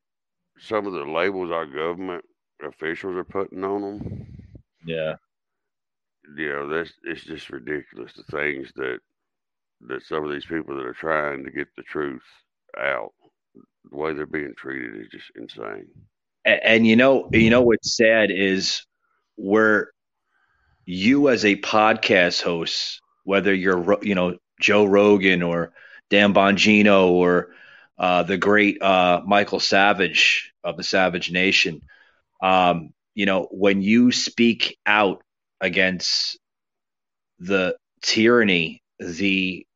some 0.59 0.87
of 0.87 0.93
the 0.93 1.05
labels 1.05 1.51
our 1.51 1.67
government 1.67 2.25
officials 2.63 3.17
are 3.17 3.25
putting 3.25 3.65
on 3.65 3.81
them. 3.83 4.27
Yeah 4.87 5.15
you 6.37 6.49
know, 6.49 6.69
that's 6.69 6.93
it's 7.05 7.25
just 7.25 7.51
ridiculous. 7.51 8.13
The 8.13 8.25
things 8.25 8.71
that 8.77 8.99
that 9.89 10.03
some 10.05 10.25
of 10.25 10.31
these 10.31 10.47
people 10.47 10.77
that 10.77 10.85
are 10.85 10.95
trying 10.95 11.45
to 11.45 11.51
get 11.51 11.69
the 11.77 11.83
truth 11.83 12.23
out, 12.79 13.13
the 13.91 13.97
way 13.97 14.13
they're 14.13 14.27
being 14.27 14.55
treated 14.57 15.01
is 15.01 15.09
just 15.09 15.31
insane. 15.37 15.89
And, 16.45 16.61
and 16.63 16.87
you 16.87 16.97
know, 16.97 17.29
you 17.33 17.51
know 17.51 17.63
what's 17.63 17.97
sad 17.97 18.31
is 18.31 18.85
we're 19.37 19.89
you 20.85 21.29
as 21.29 21.45
a 21.45 21.57
podcast 21.57 22.43
host, 22.43 23.01
whether 23.25 23.55
you're 23.55 23.99
you 24.03 24.15
know 24.15 24.37
Joe 24.61 24.85
Rogan 24.85 25.43
or 25.43 25.73
Dan 26.11 26.35
Bongino 26.35 27.09
or 27.11 27.51
uh, 27.99 28.23
the 28.23 28.37
great 28.37 28.83
uh, 28.83 29.23
Michael 29.27 29.61
Savage 29.61 30.53
of 30.65 30.77
the 30.77 30.83
Savage 30.83 31.31
Nation, 31.31 31.83
um, 32.43 32.93
you 33.15 33.27
know 33.27 33.49
when 33.51 33.83
you 33.83 34.13
speak 34.13 34.79
out 34.87 35.23
against 35.61 36.39
the 37.39 37.77
tyranny, 38.03 38.83
the 38.99 39.67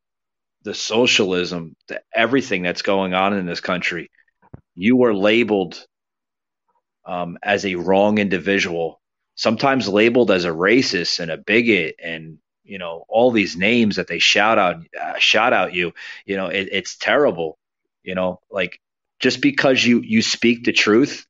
the 0.63 0.73
socialism, 0.73 1.75
the, 1.87 2.01
everything 2.13 2.63
that's 2.63 2.81
going 2.83 3.13
on 3.13 3.33
in 3.33 3.45
this 3.45 3.61
country, 3.61 4.09
you 4.75 5.03
are 5.05 5.13
labeled 5.13 5.85
um, 7.05 7.37
as 7.43 7.65
a 7.65 7.75
wrong 7.75 8.17
individual, 8.17 9.01
sometimes 9.35 9.87
labeled 9.87 10.31
as 10.31 10.45
a 10.45 10.49
racist 10.49 11.19
and 11.19 11.31
a 11.31 11.37
bigot, 11.37 11.95
and 12.03 12.39
you 12.63 12.77
know 12.79 13.05
all 13.07 13.31
these 13.31 13.55
names 13.55 13.97
that 13.97 14.07
they 14.07 14.19
shout 14.19 14.57
out, 14.57 14.77
uh, 14.99 15.17
shout 15.19 15.53
out 15.53 15.73
you. 15.73 15.93
You 16.25 16.37
know 16.37 16.47
it, 16.47 16.69
it's 16.71 16.97
terrible. 16.97 17.57
You 18.03 18.15
know, 18.15 18.39
like 18.49 18.79
just 19.19 19.41
because 19.41 19.83
you 19.85 20.01
you 20.01 20.21
speak 20.21 20.63
the 20.65 20.73
truth, 20.73 21.25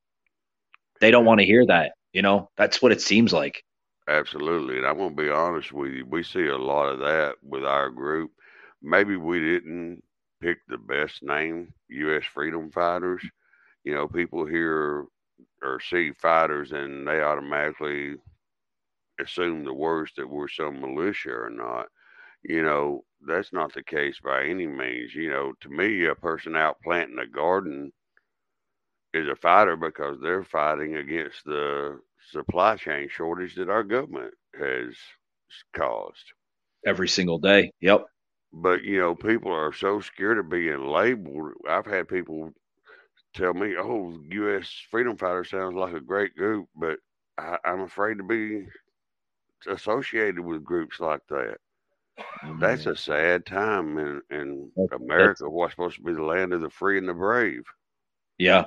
they 1.01 1.11
don't 1.11 1.25
want 1.25 1.39
to 1.39 1.45
hear 1.45 1.65
that. 1.67 1.93
You 2.13 2.21
know, 2.21 2.49
that's 2.57 2.81
what 2.81 2.91
it 2.93 3.01
seems 3.01 3.33
like. 3.33 3.63
Absolutely, 4.07 4.77
and 4.77 4.87
I'm 4.87 4.97
gonna 4.97 5.13
be 5.15 5.29
honest 5.29 5.71
with 5.71 5.91
you. 5.93 6.05
We 6.05 6.23
see 6.23 6.47
a 6.47 6.57
lot 6.57 6.89
of 6.89 6.99
that 6.99 7.35
with 7.43 7.63
our 7.65 7.89
group. 7.91 8.31
Maybe 8.81 9.15
we 9.15 9.39
didn't 9.39 10.03
pick 10.41 10.59
the 10.67 10.77
best 10.79 11.21
name, 11.23 11.73
U.S. 11.89 12.25
Freedom 12.25 12.71
Fighters. 12.71 13.23
You 13.83 13.93
know, 13.95 14.07
people 14.07 14.45
hear 14.45 15.05
or 15.63 15.79
see 15.81 16.11
fighters 16.13 16.71
and 16.71 17.07
they 17.07 17.21
automatically 17.21 18.17
assume 19.19 19.63
the 19.65 19.73
worst 19.73 20.15
that 20.15 20.29
we're 20.29 20.47
some 20.47 20.79
militia 20.79 21.31
or 21.31 21.49
not. 21.49 21.87
You 22.43 22.63
know, 22.63 23.05
that's 23.27 23.53
not 23.53 23.73
the 23.73 23.83
case 23.83 24.19
by 24.23 24.45
any 24.45 24.67
means. 24.67 25.15
You 25.15 25.29
know, 25.29 25.53
to 25.61 25.69
me, 25.69 26.05
a 26.05 26.15
person 26.15 26.55
out 26.55 26.81
planting 26.83 27.19
a 27.19 27.27
garden 27.27 27.93
is 29.13 29.27
a 29.27 29.35
fighter 29.35 29.75
because 29.75 30.19
they're 30.21 30.43
fighting 30.43 30.95
against 30.95 31.43
the 31.45 31.99
supply 32.31 32.75
chain 32.75 33.09
shortage 33.09 33.55
that 33.55 33.69
our 33.69 33.83
government 33.83 34.33
has 34.59 34.95
caused 35.73 36.33
every 36.85 37.07
single 37.07 37.39
day. 37.39 37.71
Yep. 37.81 38.05
But 38.53 38.83
you 38.83 38.99
know, 38.99 39.15
people 39.15 39.51
are 39.51 39.73
so 39.73 39.99
scared 39.99 40.37
of 40.37 40.49
being 40.49 40.87
labeled. 40.87 41.53
I've 41.67 41.85
had 41.85 42.07
people 42.07 42.51
tell 43.33 43.53
me, 43.53 43.75
"Oh, 43.77 44.17
U.S. 44.31 44.71
Freedom 44.89 45.17
Fighter 45.17 45.43
sounds 45.43 45.75
like 45.75 45.93
a 45.93 45.99
great 45.99 46.35
group," 46.35 46.67
but 46.75 46.99
I, 47.37 47.57
am 47.65 47.81
afraid 47.81 48.17
to 48.17 48.23
be 48.23 48.65
associated 49.67 50.39
with 50.39 50.63
groups 50.63 50.99
like 50.99 51.21
that. 51.29 51.57
Mm-hmm. 52.17 52.59
That's 52.59 52.85
a 52.85 52.95
sad 52.95 53.45
time 53.45 53.97
in, 53.97 54.21
in 54.31 54.71
that's, 54.75 54.93
America. 54.93 55.43
That's, 55.43 55.51
what's 55.51 55.73
supposed 55.73 55.97
to 55.97 56.03
be 56.03 56.13
the 56.13 56.23
land 56.23 56.53
of 56.53 56.61
the 56.61 56.69
free 56.69 56.97
and 56.97 57.09
the 57.09 57.13
brave. 57.13 57.63
Yeah, 58.37 58.65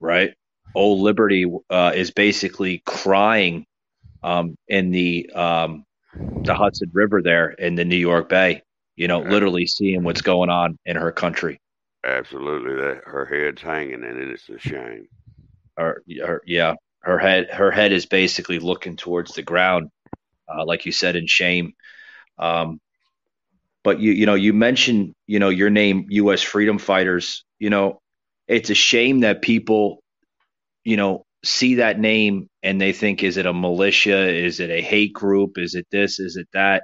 right. 0.00 0.34
Old 0.74 1.00
Liberty 1.00 1.46
uh, 1.68 1.92
is 1.94 2.10
basically 2.10 2.82
crying 2.86 3.66
um, 4.22 4.56
in 4.68 4.90
the 4.90 5.30
um, 5.34 5.84
the 6.14 6.54
Hudson 6.54 6.90
River 6.92 7.22
there 7.22 7.50
in 7.50 7.74
the 7.74 7.84
New 7.84 7.96
York 7.96 8.28
Bay. 8.28 8.62
You 8.96 9.08
know, 9.08 9.20
literally 9.20 9.66
seeing 9.66 10.02
what's 10.02 10.20
going 10.20 10.50
on 10.50 10.78
in 10.84 10.96
her 10.96 11.10
country. 11.10 11.58
Absolutely, 12.04 12.76
that 12.76 13.02
her 13.04 13.24
head's 13.24 13.62
hanging, 13.62 14.04
and 14.04 14.18
it's 14.18 14.48
a 14.48 14.58
shame. 14.58 15.08
Her, 15.76 16.02
her, 16.24 16.42
yeah, 16.46 16.74
her 17.00 17.18
head, 17.18 17.50
her 17.50 17.70
head 17.70 17.92
is 17.92 18.06
basically 18.06 18.58
looking 18.58 18.96
towards 18.96 19.34
the 19.34 19.42
ground, 19.42 19.90
uh, 20.48 20.64
like 20.64 20.86
you 20.86 20.92
said, 20.92 21.16
in 21.16 21.26
shame. 21.26 21.72
Um, 22.38 22.80
but 23.82 24.00
you, 24.00 24.12
you 24.12 24.26
know, 24.26 24.34
you 24.34 24.52
mentioned, 24.52 25.14
you 25.26 25.38
know, 25.38 25.48
your 25.48 25.70
name, 25.70 26.06
U.S. 26.10 26.42
Freedom 26.42 26.78
Fighters. 26.78 27.44
You 27.58 27.70
know, 27.70 28.00
it's 28.48 28.70
a 28.70 28.74
shame 28.74 29.20
that 29.20 29.42
people, 29.42 29.99
you 30.90 30.96
know, 30.96 31.24
see 31.44 31.76
that 31.76 31.98
name 31.98 32.48
and 32.62 32.80
they 32.80 32.92
think, 32.92 33.22
is 33.22 33.36
it 33.36 33.46
a 33.46 33.52
militia? 33.52 34.28
Is 34.28 34.60
it 34.60 34.70
a 34.70 34.82
hate 34.82 35.12
group? 35.12 35.58
Is 35.58 35.74
it 35.74 35.86
this? 35.90 36.18
Is 36.20 36.36
it 36.36 36.48
that? 36.52 36.82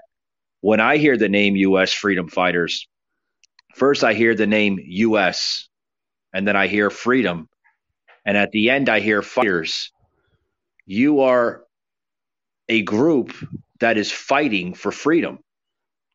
When 0.61 0.81
I 0.81 0.97
hear 0.97 1.17
the 1.17 1.29
name 1.29 1.57
U.S. 1.57 1.93
Freedom 1.93 2.29
Fighters, 2.29 2.87
First, 3.77 4.05
I 4.05 4.15
hear 4.15 4.35
the 4.35 4.47
name 4.47 4.79
US, 4.83 5.69
and 6.33 6.49
then 6.49 6.57
I 6.57 6.67
hear 6.67 6.89
freedom. 6.89 7.47
And 8.25 8.35
at 8.35 8.51
the 8.51 8.71
end, 8.71 8.89
I 8.89 9.01
hear 9.01 9.21
fighters. 9.21 9.93
You 10.87 11.21
are 11.21 11.63
a 12.71 12.81
group 12.81 13.35
that 13.81 13.99
is 13.99 14.11
fighting 14.11 14.73
for 14.73 14.91
freedom, 14.91 15.41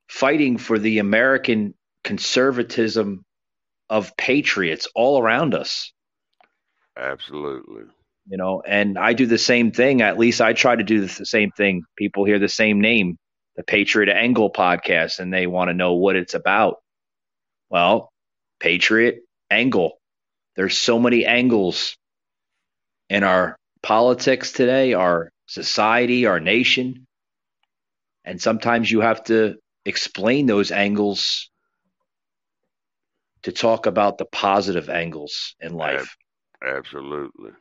fighting 0.09 0.57
for 0.57 0.79
the 0.79 0.97
American 0.97 1.75
conservatism 2.03 3.23
of 3.91 4.17
patriots 4.17 4.87
all 4.95 5.21
around 5.21 5.53
us. 5.53 5.93
Absolutely. 6.97 7.83
You 8.27 8.37
know, 8.37 8.61
and 8.65 8.97
I 8.97 9.13
do 9.13 9.25
the 9.25 9.37
same 9.37 9.71
thing. 9.71 10.01
At 10.01 10.19
least 10.19 10.41
I 10.41 10.53
try 10.53 10.75
to 10.75 10.83
do 10.83 11.05
the 11.05 11.25
same 11.25 11.51
thing. 11.51 11.83
People 11.97 12.25
hear 12.25 12.39
the 12.39 12.49
same 12.49 12.79
name, 12.79 13.17
the 13.55 13.63
Patriot 13.63 14.13
Angle 14.13 14.51
podcast, 14.51 15.19
and 15.19 15.33
they 15.33 15.47
want 15.47 15.69
to 15.69 15.73
know 15.73 15.93
what 15.93 16.15
it's 16.15 16.33
about. 16.33 16.77
Well, 17.69 18.09
Patriot 18.59 19.21
angle. 19.49 19.97
There's 20.55 20.77
so 20.77 20.99
many 20.99 21.25
angles 21.25 21.95
in 23.09 23.23
our 23.23 23.55
politics 23.81 24.51
today, 24.51 24.93
our 24.93 25.29
society, 25.47 26.25
our 26.25 26.39
nation. 26.39 27.05
And 28.23 28.41
sometimes 28.41 28.91
you 28.91 29.01
have 29.01 29.23
to 29.25 29.55
explain 29.85 30.45
those 30.45 30.71
angles 30.71 31.49
to 33.43 33.51
talk 33.51 33.87
about 33.87 34.17
the 34.17 34.25
positive 34.25 34.89
angles 34.89 35.55
in 35.59 35.73
life. 35.73 36.15
Absolutely. 36.65 37.51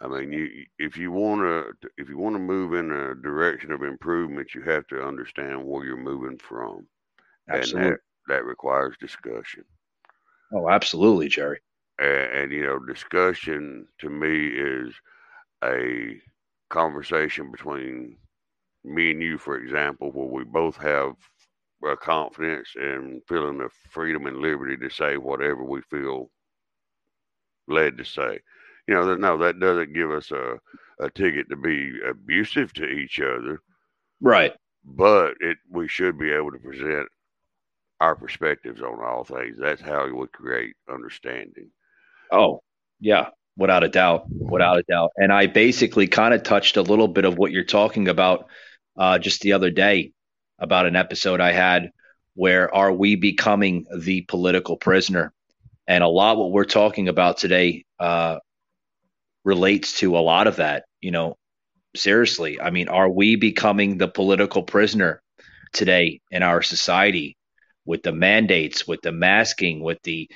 I 0.00 0.08
mean, 0.08 0.32
you 0.32 0.48
if 0.78 0.96
you 0.96 1.12
want 1.12 1.42
to 1.42 1.88
if 1.98 2.08
you 2.08 2.16
want 2.16 2.34
to 2.34 2.40
move 2.40 2.72
in 2.72 2.90
a 2.90 3.14
direction 3.14 3.70
of 3.70 3.82
improvement, 3.82 4.54
you 4.54 4.62
have 4.62 4.86
to 4.88 5.02
understand 5.06 5.64
where 5.64 5.84
you're 5.84 5.96
moving 5.96 6.38
from. 6.38 6.86
Absolutely. 7.48 7.88
And 7.88 7.92
that, 7.92 8.00
that 8.28 8.44
requires 8.44 8.96
discussion. 8.98 9.64
Oh, 10.52 10.68
absolutely, 10.70 11.28
Jerry. 11.28 11.60
And, 11.98 12.32
and, 12.32 12.52
you 12.52 12.64
know, 12.64 12.78
discussion 12.78 13.86
to 13.98 14.08
me 14.08 14.48
is 14.48 14.94
a 15.62 16.20
conversation 16.70 17.50
between 17.50 18.16
me 18.84 19.10
and 19.10 19.22
you, 19.22 19.36
for 19.36 19.58
example, 19.58 20.10
where 20.12 20.26
we 20.26 20.44
both 20.44 20.76
have 20.78 21.12
a 21.84 21.96
confidence 21.96 22.70
and 22.76 23.22
feeling 23.28 23.58
the 23.58 23.68
freedom 23.90 24.26
and 24.26 24.38
liberty 24.38 24.76
to 24.78 24.88
say 24.88 25.16
whatever 25.16 25.62
we 25.62 25.80
feel 25.82 26.30
led 27.70 27.98
to 27.98 28.04
say. 28.04 28.40
You 28.86 28.94
know, 28.94 29.14
no, 29.14 29.38
that 29.38 29.60
doesn't 29.60 29.94
give 29.94 30.10
us 30.10 30.30
a, 30.30 30.58
a 30.98 31.10
ticket 31.10 31.48
to 31.50 31.56
be 31.56 31.92
abusive 32.08 32.72
to 32.74 32.86
each 32.86 33.20
other. 33.20 33.60
Right. 34.20 34.52
But 34.84 35.34
it 35.40 35.58
we 35.70 35.88
should 35.88 36.18
be 36.18 36.32
able 36.32 36.52
to 36.52 36.58
present 36.58 37.08
our 38.00 38.16
perspectives 38.16 38.80
on 38.80 38.98
all 39.04 39.24
things. 39.24 39.56
That's 39.58 39.82
how 39.82 40.06
we 40.06 40.26
create 40.32 40.74
understanding. 40.90 41.70
Oh, 42.32 42.62
yeah, 42.98 43.28
without 43.56 43.84
a 43.84 43.88
doubt, 43.88 44.24
without 44.30 44.78
a 44.78 44.82
doubt. 44.84 45.10
And 45.16 45.32
I 45.32 45.46
basically 45.46 46.06
kind 46.06 46.32
of 46.32 46.42
touched 46.42 46.76
a 46.76 46.82
little 46.82 47.08
bit 47.08 47.24
of 47.24 47.36
what 47.36 47.52
you're 47.52 47.64
talking 47.64 48.08
about 48.08 48.46
uh, 48.96 49.18
just 49.18 49.42
the 49.42 49.52
other 49.52 49.70
day 49.70 50.12
about 50.58 50.86
an 50.86 50.96
episode 50.96 51.40
I 51.40 51.52
had 51.52 51.90
where 52.34 52.72
are 52.74 52.92
we 52.92 53.16
becoming 53.16 53.86
the 53.94 54.22
political 54.22 54.76
prisoner? 54.76 55.32
And 55.90 56.04
a 56.04 56.08
lot 56.08 56.38
what 56.38 56.52
we're 56.52 56.64
talking 56.64 57.08
about 57.08 57.38
today 57.38 57.84
uh, 57.98 58.38
relates 59.44 59.98
to 59.98 60.16
a 60.16 60.20
lot 60.20 60.46
of 60.46 60.56
that. 60.56 60.84
You 61.00 61.10
know, 61.10 61.36
seriously, 61.96 62.60
I 62.60 62.70
mean, 62.70 62.88
are 62.88 63.10
we 63.10 63.36
becoming 63.36 63.98
the 63.98 64.08
political 64.08 64.62
prisoner 64.62 65.20
today 65.72 66.20
in 66.30 66.42
our 66.42 66.62
society? 66.62 67.36
with 67.84 68.02
the 68.02 68.12
mandates, 68.12 68.86
with 68.86 69.02
the 69.02 69.12
masking, 69.12 69.80
with 69.80 69.98
the 70.02 70.30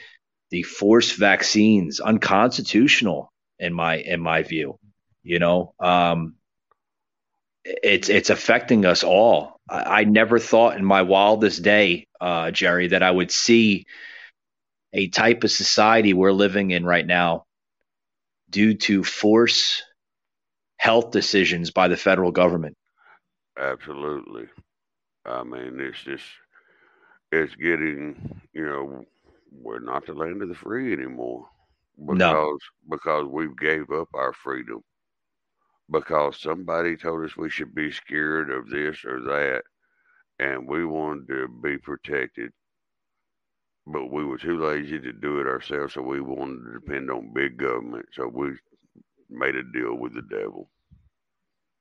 the 0.50 0.62
forced 0.62 1.16
vaccines, 1.16 2.00
unconstitutional 2.00 3.32
in 3.58 3.72
my 3.72 3.96
in 3.98 4.20
my 4.20 4.42
view. 4.42 4.78
You 5.22 5.38
know, 5.38 5.74
um, 5.78 6.34
it's 7.64 8.08
it's 8.08 8.30
affecting 8.30 8.84
us 8.84 9.04
all. 9.04 9.60
I, 9.68 10.00
I, 10.00 10.04
never 10.04 10.38
thought 10.38 10.76
in 10.76 10.84
my 10.84 11.02
wildest 11.02 11.62
day, 11.62 12.06
uh, 12.20 12.50
Jerry, 12.50 12.88
that 12.88 13.02
I 13.02 13.10
would 13.10 13.30
see 13.30 13.86
a 14.94 15.08
type 15.10 15.44
of 15.44 15.52
society 15.52 16.14
we're 16.14 16.32
living 16.32 16.72
in 16.72 16.86
right 16.86 17.06
now 17.06 17.46
due 18.50 18.74
to 18.74 19.04
force 19.04 19.82
health 20.78 21.10
decisions 21.12 21.70
by 21.72 21.88
the 21.88 21.96
federal 21.96 22.32
government. 22.32 22.76
Absolutely. 23.58 24.48
I 25.26 25.42
mean, 25.44 25.80
it's 25.80 26.02
just 26.02 26.24
it's 27.32 27.54
getting, 27.56 28.40
you 28.54 28.64
know, 28.66 29.04
we're 29.52 29.80
not 29.80 30.06
the 30.06 30.14
land 30.14 30.42
of 30.42 30.48
the 30.48 30.54
free 30.54 30.92
anymore 30.92 31.48
because 31.98 32.18
no. 32.18 32.58
because 32.90 33.26
we 33.26 33.48
gave 33.60 33.90
up 33.90 34.08
our 34.14 34.32
freedom. 34.32 34.82
because 35.90 36.40
somebody 36.40 36.96
told 36.96 37.24
us 37.24 37.36
we 37.36 37.50
should 37.50 37.74
be 37.74 37.92
scared 37.92 38.50
of 38.50 38.68
this 38.70 39.04
or 39.04 39.20
that, 39.22 39.62
and 40.40 40.68
we 40.68 40.84
wanted 40.86 41.28
to 41.28 41.48
be 41.62 41.78
protected, 41.78 42.52
but 43.86 44.10
we 44.10 44.24
were 44.24 44.38
too 44.38 44.58
lazy 44.58 44.98
to 44.98 45.12
do 45.12 45.40
it 45.40 45.46
ourselves, 45.46 45.94
so 45.94 46.02
we 46.02 46.20
wanted 46.20 46.64
to 46.64 46.80
depend 46.80 47.10
on 47.10 47.32
big 47.34 47.58
government. 47.58 48.06
So 48.12 48.28
we 48.32 48.52
made 49.30 49.56
a 49.56 49.62
deal 49.62 49.94
with 49.94 50.14
the 50.14 50.22
devil. 50.22 50.70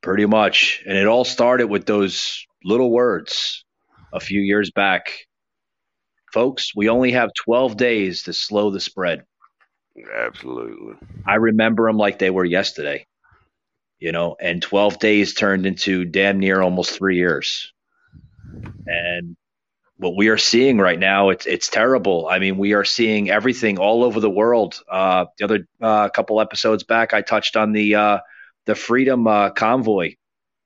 Pretty 0.01 0.25
much. 0.25 0.83
And 0.85 0.97
it 0.97 1.07
all 1.07 1.23
started 1.23 1.67
with 1.67 1.85
those 1.85 2.45
little 2.63 2.91
words 2.91 3.63
a 4.11 4.19
few 4.19 4.41
years 4.41 4.71
back. 4.71 5.11
Folks, 6.33 6.75
we 6.75 6.89
only 6.89 7.11
have 7.13 7.31
12 7.45 7.77
days 7.77 8.23
to 8.23 8.33
slow 8.33 8.71
the 8.71 8.79
spread. 8.79 9.23
Absolutely. 10.13 10.95
I 11.25 11.35
remember 11.35 11.87
them 11.87 11.97
like 11.97 12.19
they 12.19 12.31
were 12.31 12.43
yesterday, 12.43 13.05
you 13.99 14.11
know, 14.11 14.35
and 14.41 14.61
12 14.61 14.99
days 14.99 15.35
turned 15.35 15.65
into 15.65 16.03
damn 16.05 16.39
near 16.39 16.61
almost 16.61 16.91
three 16.91 17.17
years. 17.17 17.71
And 18.85 19.37
what 20.03 20.15
we 20.17 20.27
are 20.27 20.37
seeing 20.37 20.77
right 20.77 20.99
now, 20.99 21.29
it's 21.29 21.45
it's 21.45 21.69
terrible. 21.69 22.27
I 22.29 22.37
mean, 22.37 22.57
we 22.57 22.73
are 22.73 22.83
seeing 22.83 23.29
everything 23.29 23.79
all 23.79 24.03
over 24.03 24.19
the 24.19 24.29
world. 24.29 24.79
Uh, 24.87 25.25
the 25.37 25.45
other 25.45 25.67
uh, 25.81 26.09
couple 26.09 26.41
episodes 26.41 26.83
back, 26.83 27.13
I 27.13 27.21
touched 27.21 27.55
on 27.55 27.71
the 27.71 27.95
uh, 27.95 28.19
the 28.65 28.75
Freedom 28.75 29.25
uh, 29.25 29.49
Convoy, 29.51 30.15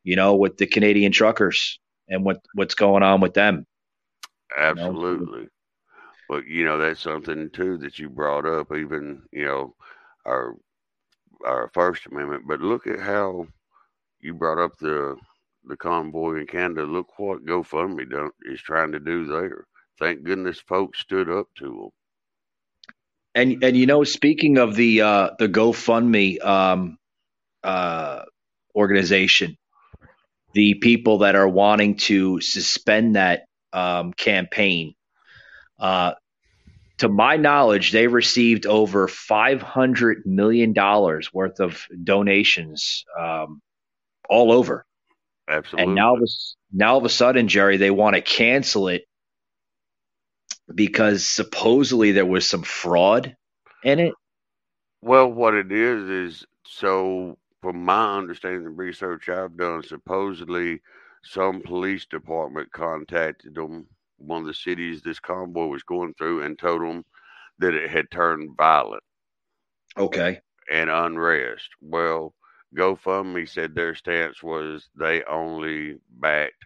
you 0.03 0.15
know, 0.15 0.36
with 0.36 0.58
the 0.58 0.65
Canadian 0.65 1.12
truckers 1.12 1.79
and 2.10 2.25
what 2.25 2.41
what's 2.53 2.75
going 2.75 3.03
on 3.03 3.22
with 3.22 3.36
them. 3.36 3.65
Absolutely. 4.58 5.48
But 6.27 6.48
you 6.48 6.65
know, 6.65 6.77
that's 6.77 7.00
something 7.00 7.50
too 7.51 7.77
that 7.77 8.00
you 8.00 8.10
brought 8.10 8.46
up, 8.46 8.75
even 8.75 9.22
you 9.32 9.46
know, 9.46 9.75
our 10.25 10.56
our 11.46 11.70
First 11.74 12.08
Amendment. 12.08 12.44
But 12.48 12.62
look 12.62 12.88
at 12.88 13.00
how 13.00 13.48
you 14.20 14.34
brought 14.34 14.63
up 14.63 14.77
the 14.77 15.15
the 15.68 15.78
convoy 15.78 16.40
in 16.40 16.48
Canada. 16.48 16.84
Look 16.84 17.18
what 17.20 17.46
GoFundMe 17.46 18.06
is 18.46 18.62
trying 18.62 18.92
to 18.94 19.00
do 19.00 19.26
there. 19.26 19.66
Thank 20.00 20.24
goodness 20.24 20.60
folks 20.60 21.00
stood 21.00 21.30
up 21.30 21.48
to 21.58 21.66
them. 21.66 21.90
And 23.36 23.64
and 23.64 23.78
you 23.78 23.86
know, 23.86 24.04
speaking 24.04 24.58
of 24.58 24.76
the 24.76 25.02
uh, 25.02 25.30
the 25.38 25.48
GoFundMe 25.48 26.44
um, 26.44 26.98
uh, 27.64 28.24
organization, 28.76 29.58
the 30.54 30.76
people 30.76 31.20
that 31.20 31.36
are 31.36 31.48
wanting 31.48 31.98
to 31.98 32.42
suspend 32.42 33.16
that 33.16 33.46
um, 33.74 34.14
campaign, 34.14 34.96
uh, 35.80 36.14
to 36.98 37.10
my 37.10 37.38
knowledge, 37.38 37.92
they 37.92 38.08
received 38.08 38.66
over 38.66 39.08
five 39.08 39.62
hundred 39.62 40.24
million 40.26 40.74
dollars 40.74 41.32
worth 41.32 41.60
of 41.60 41.86
donations 42.04 43.06
um, 43.20 43.62
all 44.30 44.52
over. 44.52 44.87
Absolutely. 45.50 45.84
And 45.86 45.96
now, 45.96 46.16
now 46.74 46.92
all 46.94 46.98
of 46.98 47.06
a 47.06 47.10
sudden, 47.10 47.48
Jerry, 47.48 47.77
they 47.77 47.92
want 47.92 48.16
to 48.16 48.22
cancel 48.22 48.88
it 48.89 49.04
because 50.74 51.25
supposedly 51.25 52.12
there 52.12 52.25
was 52.25 52.48
some 52.48 52.63
fraud 52.63 53.36
in 53.84 54.00
it. 54.00 54.13
Well, 55.01 55.32
what 55.32 55.54
it 55.54 55.72
is 55.72 56.10
is 56.10 56.46
so, 56.66 57.38
from 57.62 57.86
my 57.86 58.18
understanding 58.18 58.66
and 58.66 58.77
research 58.77 59.30
I've 59.30 59.56
done, 59.56 59.84
supposedly 59.84 60.82
some 61.24 61.62
police 61.62 62.06
department 62.06 62.72
contacted 62.72 63.56
them, 63.56 63.88
one 64.18 64.42
of 64.42 64.48
the 64.48 64.54
cities 64.54 65.01
this 65.01 65.20
convoy 65.20 65.68
was 65.68 65.84
going 65.84 66.13
through, 66.16 66.44
and 66.44 66.58
told 66.58 66.82
them 66.82 67.06
that 67.60 67.74
it 67.74 67.89
had 67.89 68.12
turned 68.12 68.58
violent. 68.58 69.04
Okay. 69.98 70.42
And 70.72 70.89
unrest. 70.89 71.70
Well, 71.82 72.34
GoFundMe 72.76 73.48
said 73.48 73.74
their 73.74 73.96
stance 73.96 74.44
was 74.44 74.90
they 74.96 75.24
only 75.24 75.98
backed 76.20 76.66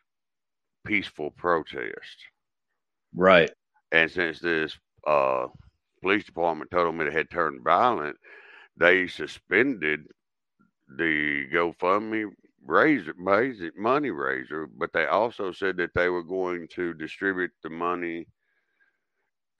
peaceful 0.85 1.31
protests. 1.31 2.23
Right. 3.15 3.51
And 3.91 4.09
since 4.09 4.39
this 4.39 4.77
uh, 5.05 5.47
police 6.01 6.23
department 6.23 6.71
told 6.71 6.87
them 6.87 7.01
it 7.05 7.13
had 7.13 7.29
turned 7.29 7.63
violent, 7.63 8.17
they 8.77 9.07
suspended 9.07 10.07
the 10.97 11.47
GoFundMe 11.53 12.31
raiser, 12.65 13.13
money 13.17 14.09
raiser, 14.09 14.67
but 14.77 14.91
they 14.93 15.05
also 15.05 15.51
said 15.51 15.77
that 15.77 15.93
they 15.93 16.09
were 16.09 16.23
going 16.23 16.67
to 16.75 16.93
distribute 16.93 17.51
the 17.63 17.69
money. 17.69 18.27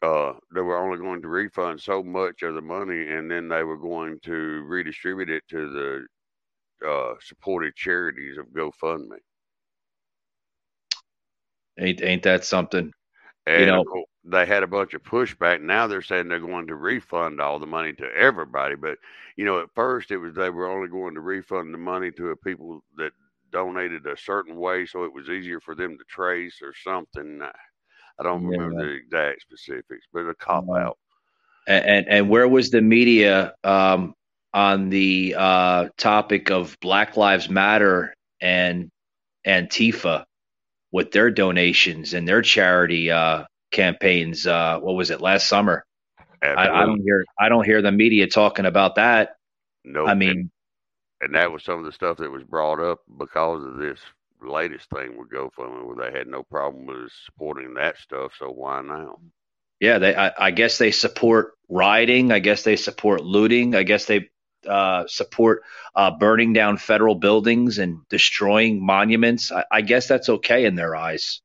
Uh, 0.01 0.33
they 0.53 0.61
were 0.61 0.77
only 0.77 0.97
going 0.97 1.21
to 1.21 1.27
refund 1.27 1.79
so 1.79 2.01
much 2.01 2.41
of 2.41 2.55
the 2.55 2.61
money, 2.61 3.07
and 3.07 3.29
then 3.29 3.47
they 3.47 3.63
were 3.63 3.77
going 3.77 4.19
to 4.23 4.63
redistribute 4.65 5.29
it 5.29 5.43
to 5.47 5.71
the 5.71 6.05
uh, 6.87 7.13
supported 7.21 7.75
charities 7.75 8.37
of 8.37 8.47
GoFundMe. 8.47 9.17
Ain't 11.79 12.01
ain't 12.01 12.23
that 12.23 12.45
something? 12.45 12.91
And 13.47 13.61
you 13.61 13.65
know, 13.67 13.83
they 14.23 14.45
had 14.45 14.63
a 14.63 14.67
bunch 14.67 14.93
of 14.93 15.03
pushback. 15.03 15.61
Now 15.61 15.87
they're 15.87 16.01
saying 16.01 16.27
they're 16.27 16.39
going 16.39 16.67
to 16.67 16.75
refund 16.75 17.41
all 17.41 17.59
the 17.59 17.65
money 17.65 17.93
to 17.93 18.13
everybody. 18.15 18.75
But 18.75 18.97
you 19.35 19.45
know, 19.45 19.59
at 19.59 19.73
first 19.73 20.11
it 20.11 20.17
was 20.17 20.35
they 20.35 20.49
were 20.49 20.69
only 20.69 20.89
going 20.89 21.15
to 21.15 21.21
refund 21.21 21.73
the 21.73 21.79
money 21.79 22.11
to 22.11 22.35
people 22.43 22.83
that 22.97 23.11
donated 23.51 24.05
a 24.05 24.17
certain 24.17 24.55
way, 24.55 24.85
so 24.85 25.03
it 25.03 25.13
was 25.13 25.29
easier 25.29 25.59
for 25.59 25.75
them 25.75 25.97
to 25.97 26.03
trace 26.07 26.59
or 26.61 26.73
something. 26.83 27.41
I 28.19 28.23
don't 28.23 28.43
yeah. 28.43 28.57
remember 28.57 28.85
the 28.85 28.93
exact 28.93 29.41
specifics, 29.41 30.05
but 30.13 30.27
a 30.27 30.35
cop 30.35 30.65
out. 30.69 30.97
And, 31.67 31.85
and, 31.85 32.07
and 32.07 32.29
where 32.29 32.47
was 32.47 32.69
the 32.69 32.81
media 32.81 33.53
um, 33.63 34.13
on 34.53 34.89
the 34.89 35.35
uh, 35.37 35.89
topic 35.97 36.51
of 36.51 36.77
Black 36.81 37.17
Lives 37.17 37.49
Matter 37.49 38.13
and 38.41 38.89
Antifa 39.45 40.25
with 40.91 41.11
their 41.11 41.31
donations 41.31 42.13
and 42.13 42.27
their 42.27 42.41
charity 42.41 43.11
uh, 43.11 43.45
campaigns. 43.71 44.45
Uh, 44.45 44.79
what 44.79 44.93
was 44.93 45.09
it 45.09 45.21
last 45.21 45.47
summer? 45.47 45.85
I, 46.43 46.67
I, 46.67 46.85
don't 46.85 47.01
hear 47.01 47.23
I 47.39 47.49
don't 47.49 47.65
hear 47.65 47.81
the 47.81 47.91
media 47.91 48.27
talking 48.27 48.65
about 48.65 48.95
that. 48.95 49.35
No, 49.83 50.07
I 50.07 50.15
mean, 50.15 50.29
and, 50.29 50.51
and, 51.21 51.35
that 51.35 51.51
was 51.51 51.63
some 51.63 51.79
of 51.79 51.85
the 51.85 51.91
stuff 51.91 52.17
that 52.17 52.31
was 52.31 52.43
brought 52.43 52.79
up 52.79 52.99
because 53.17 53.63
of 53.63 53.77
this 53.77 53.99
latest 54.41 54.89
thing 54.89 55.17
with 55.17 55.29
GoFundMe, 55.29 55.85
where 55.85 56.11
they 56.11 56.17
had 56.17 56.27
no 56.27 56.41
problem 56.43 56.87
with 56.87 57.11
supporting 57.25 57.75
that 57.75 57.97
stuff. 57.97 58.31
So 58.39 58.49
why 58.49 58.81
now? 58.81 59.19
Yeah, 59.79 59.99
they. 59.99 60.15
I, 60.15 60.31
I 60.37 60.51
guess 60.51 60.79
they 60.79 60.91
support 60.91 61.53
rioting. 61.69 62.31
I 62.31 62.39
guess 62.39 62.63
they 62.63 62.75
support 62.75 63.23
looting. 63.23 63.75
I 63.75 63.83
guess 63.83 64.05
they 64.05 64.29
uh, 64.67 65.05
support 65.07 65.63
uh, 65.95 66.11
burning 66.11 66.53
down 66.53 66.77
federal 66.77 67.15
buildings 67.15 67.77
and 67.77 67.99
destroying 68.09 68.85
monuments. 68.85 69.51
I, 69.51 69.65
I 69.71 69.81
guess 69.81 70.07
that's 70.07 70.29
okay 70.29 70.65
in 70.65 70.75
their 70.75 70.95
eyes. 70.95 71.41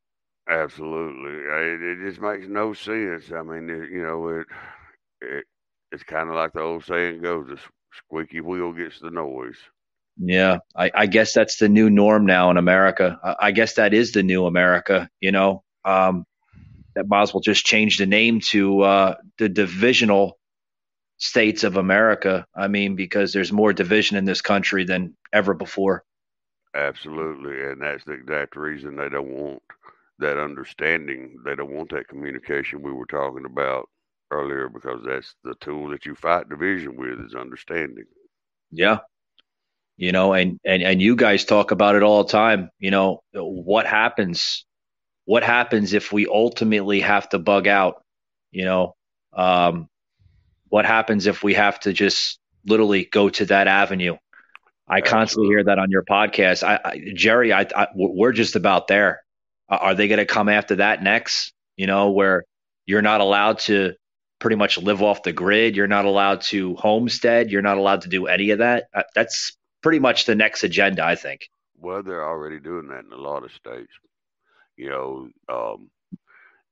Absolutely, 0.48 1.32
it, 1.32 1.82
it 1.82 2.08
just 2.08 2.20
makes 2.20 2.46
no 2.48 2.72
sense. 2.72 3.32
I 3.32 3.42
mean, 3.42 3.68
it, 3.68 3.90
you 3.90 4.02
know, 4.02 4.28
it, 4.28 4.46
it 5.20 5.44
it's 5.90 6.04
kind 6.04 6.28
of 6.28 6.36
like 6.36 6.52
the 6.52 6.60
old 6.60 6.84
saying 6.84 7.22
goes: 7.22 7.48
"The 7.48 7.58
squeaky 7.92 8.40
wheel 8.40 8.72
gets 8.72 9.00
the 9.00 9.10
noise." 9.10 9.58
Yeah, 10.18 10.58
I, 10.74 10.90
I 10.94 11.06
guess 11.06 11.34
that's 11.34 11.56
the 11.58 11.68
new 11.68 11.90
norm 11.90 12.26
now 12.26 12.50
in 12.50 12.56
America. 12.56 13.18
I, 13.22 13.36
I 13.40 13.50
guess 13.50 13.74
that 13.74 13.92
is 13.92 14.12
the 14.12 14.22
new 14.22 14.46
America. 14.46 15.10
You 15.20 15.32
know, 15.32 15.64
um, 15.84 16.24
that 16.94 17.08
might 17.08 17.22
as 17.22 17.34
well 17.34 17.42
just 17.42 17.66
change 17.66 17.98
the 17.98 18.06
name 18.06 18.40
to 18.40 18.82
uh, 18.82 19.14
the 19.38 19.48
divisional 19.48 20.38
states 21.18 21.64
of 21.64 21.76
America. 21.76 22.46
I 22.54 22.68
mean, 22.68 22.96
because 22.96 23.32
there's 23.32 23.52
more 23.52 23.72
division 23.72 24.16
in 24.16 24.24
this 24.24 24.42
country 24.42 24.84
than 24.84 25.16
ever 25.32 25.54
before. 25.54 26.04
Absolutely. 26.74 27.62
And 27.62 27.80
that's 27.80 28.04
the 28.04 28.12
exact 28.12 28.56
reason 28.56 28.96
they 28.96 29.08
don't 29.08 29.30
want 29.30 29.62
that 30.18 30.42
understanding. 30.42 31.38
They 31.44 31.54
don't 31.54 31.74
want 31.74 31.90
that 31.90 32.08
communication 32.08 32.82
we 32.82 32.92
were 32.92 33.06
talking 33.06 33.46
about 33.46 33.88
earlier 34.30 34.68
because 34.68 35.02
that's 35.06 35.34
the 35.44 35.54
tool 35.60 35.88
that 35.90 36.04
you 36.04 36.14
fight 36.14 36.48
division 36.48 36.96
with 36.96 37.20
is 37.20 37.34
understanding. 37.34 38.04
Yeah. 38.70 38.98
You 39.96 40.12
know, 40.12 40.34
and, 40.34 40.60
and, 40.66 40.82
and 40.82 41.00
you 41.00 41.16
guys 41.16 41.46
talk 41.46 41.70
about 41.70 41.94
it 41.94 42.02
all 42.02 42.24
the 42.24 42.32
time. 42.32 42.70
You 42.78 42.90
know, 42.90 43.22
what 43.32 43.86
happens? 43.86 44.66
What 45.24 45.42
happens 45.42 45.94
if 45.94 46.12
we 46.12 46.26
ultimately 46.26 47.00
have 47.00 47.28
to 47.30 47.38
bug 47.38 47.66
out? 47.66 48.02
You 48.50 48.66
know, 48.66 48.96
um, 49.32 49.88
what 50.76 50.84
happens 50.84 51.26
if 51.26 51.42
we 51.42 51.54
have 51.54 51.80
to 51.80 51.94
just 51.94 52.38
literally 52.66 53.06
go 53.06 53.30
to 53.30 53.46
that 53.46 53.66
avenue? 53.66 54.14
I 54.86 54.98
Absolutely. 54.98 55.10
constantly 55.10 55.48
hear 55.48 55.64
that 55.64 55.78
on 55.78 55.90
your 55.90 56.04
podcast. 56.04 56.62
I, 56.62 56.78
I 56.84 57.12
Jerry, 57.14 57.50
I, 57.50 57.62
I, 57.74 57.86
we're 57.94 58.32
just 58.32 58.56
about 58.56 58.86
there. 58.86 59.22
Are 59.70 59.94
they 59.94 60.06
going 60.06 60.18
to 60.18 60.26
come 60.26 60.50
after 60.50 60.76
that 60.76 61.02
next? 61.02 61.54
You 61.78 61.86
know, 61.86 62.10
where 62.10 62.44
you're 62.84 63.00
not 63.00 63.22
allowed 63.22 63.60
to 63.60 63.94
pretty 64.38 64.56
much 64.56 64.76
live 64.76 65.02
off 65.02 65.22
the 65.22 65.32
grid. 65.32 65.76
You're 65.76 65.86
not 65.86 66.04
allowed 66.04 66.42
to 66.52 66.76
homestead. 66.76 67.50
You're 67.50 67.62
not 67.62 67.78
allowed 67.78 68.02
to 68.02 68.10
do 68.10 68.26
any 68.26 68.50
of 68.50 68.58
that. 68.58 68.84
Uh, 68.92 69.04
that's 69.14 69.56
pretty 69.82 69.98
much 69.98 70.26
the 70.26 70.34
next 70.34 70.62
agenda, 70.62 71.02
I 71.02 71.14
think. 71.14 71.48
Well, 71.78 72.02
they're 72.02 72.28
already 72.28 72.60
doing 72.60 72.88
that 72.88 73.06
in 73.06 73.12
a 73.12 73.16
lot 73.16 73.44
of 73.44 73.52
states. 73.52 73.92
You 74.76 74.90
know, 74.90 75.28
um, 75.48 75.90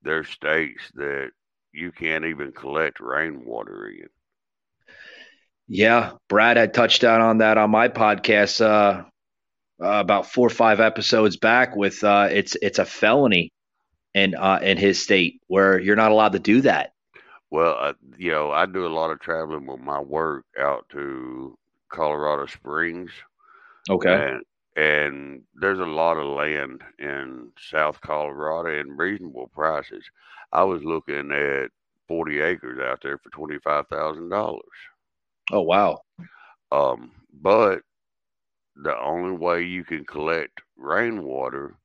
there's 0.03 0.29
states 0.29 0.83
that 0.93 1.31
you 1.74 1.92
can't 1.92 2.24
even 2.24 2.52
collect 2.52 3.00
rainwater 3.00 3.88
in. 3.88 4.08
Yeah, 5.66 6.12
Brad 6.28 6.56
had 6.56 6.74
touched 6.74 7.00
down 7.02 7.20
on 7.20 7.38
that 7.38 7.58
on 7.58 7.70
my 7.70 7.88
podcast 7.88 8.60
uh, 8.60 9.04
uh, 9.82 10.00
about 10.00 10.26
four 10.30 10.46
or 10.46 10.50
five 10.50 10.80
episodes 10.80 11.37
back. 11.37 11.74
With 11.74 12.04
uh, 12.04 12.28
it's 12.30 12.56
it's 12.60 12.78
a 12.78 12.84
felony 12.84 13.52
in 14.14 14.34
uh, 14.34 14.60
in 14.62 14.76
his 14.76 15.02
state 15.02 15.40
where 15.46 15.78
you're 15.78 15.96
not 15.96 16.12
allowed 16.12 16.32
to 16.32 16.38
do 16.38 16.60
that. 16.62 16.92
Well, 17.50 17.76
uh, 17.80 17.92
you 18.18 18.30
know, 18.30 18.50
I 18.50 18.66
do 18.66 18.87
a 18.87 18.88
lot 18.88 19.10
of 19.10 19.20
traveling 19.20 19.66
with 19.66 19.80
my 19.80 20.00
work 20.00 20.44
out 20.58 20.88
to 20.90 21.56
Colorado 21.88 22.46
Springs. 22.46 23.10
Okay. 23.88 24.12
And, 24.12 24.42
and 24.76 25.42
there's 25.54 25.78
a 25.78 25.84
lot 25.84 26.16
of 26.16 26.26
land 26.26 26.82
in 26.98 27.50
South 27.70 28.00
Colorado 28.00 28.80
and 28.80 28.98
reasonable 28.98 29.50
prices. 29.54 30.04
I 30.55 30.62
was 30.62 30.83
looking 30.85 31.33
at 31.33 31.71
40 32.09 32.40
acres 32.40 32.81
out 32.81 33.01
there 33.03 33.19
for 33.19 33.31
$25,000. 33.31 34.61
Oh, 35.53 35.61
wow. 35.62 36.01
Um, 36.73 37.11
but 37.33 37.83
the 38.77 38.99
only 38.99 39.37
way 39.37 39.62
you 39.62 39.85
can 39.85 40.05
collect 40.05 40.61
rainwater 40.77 41.77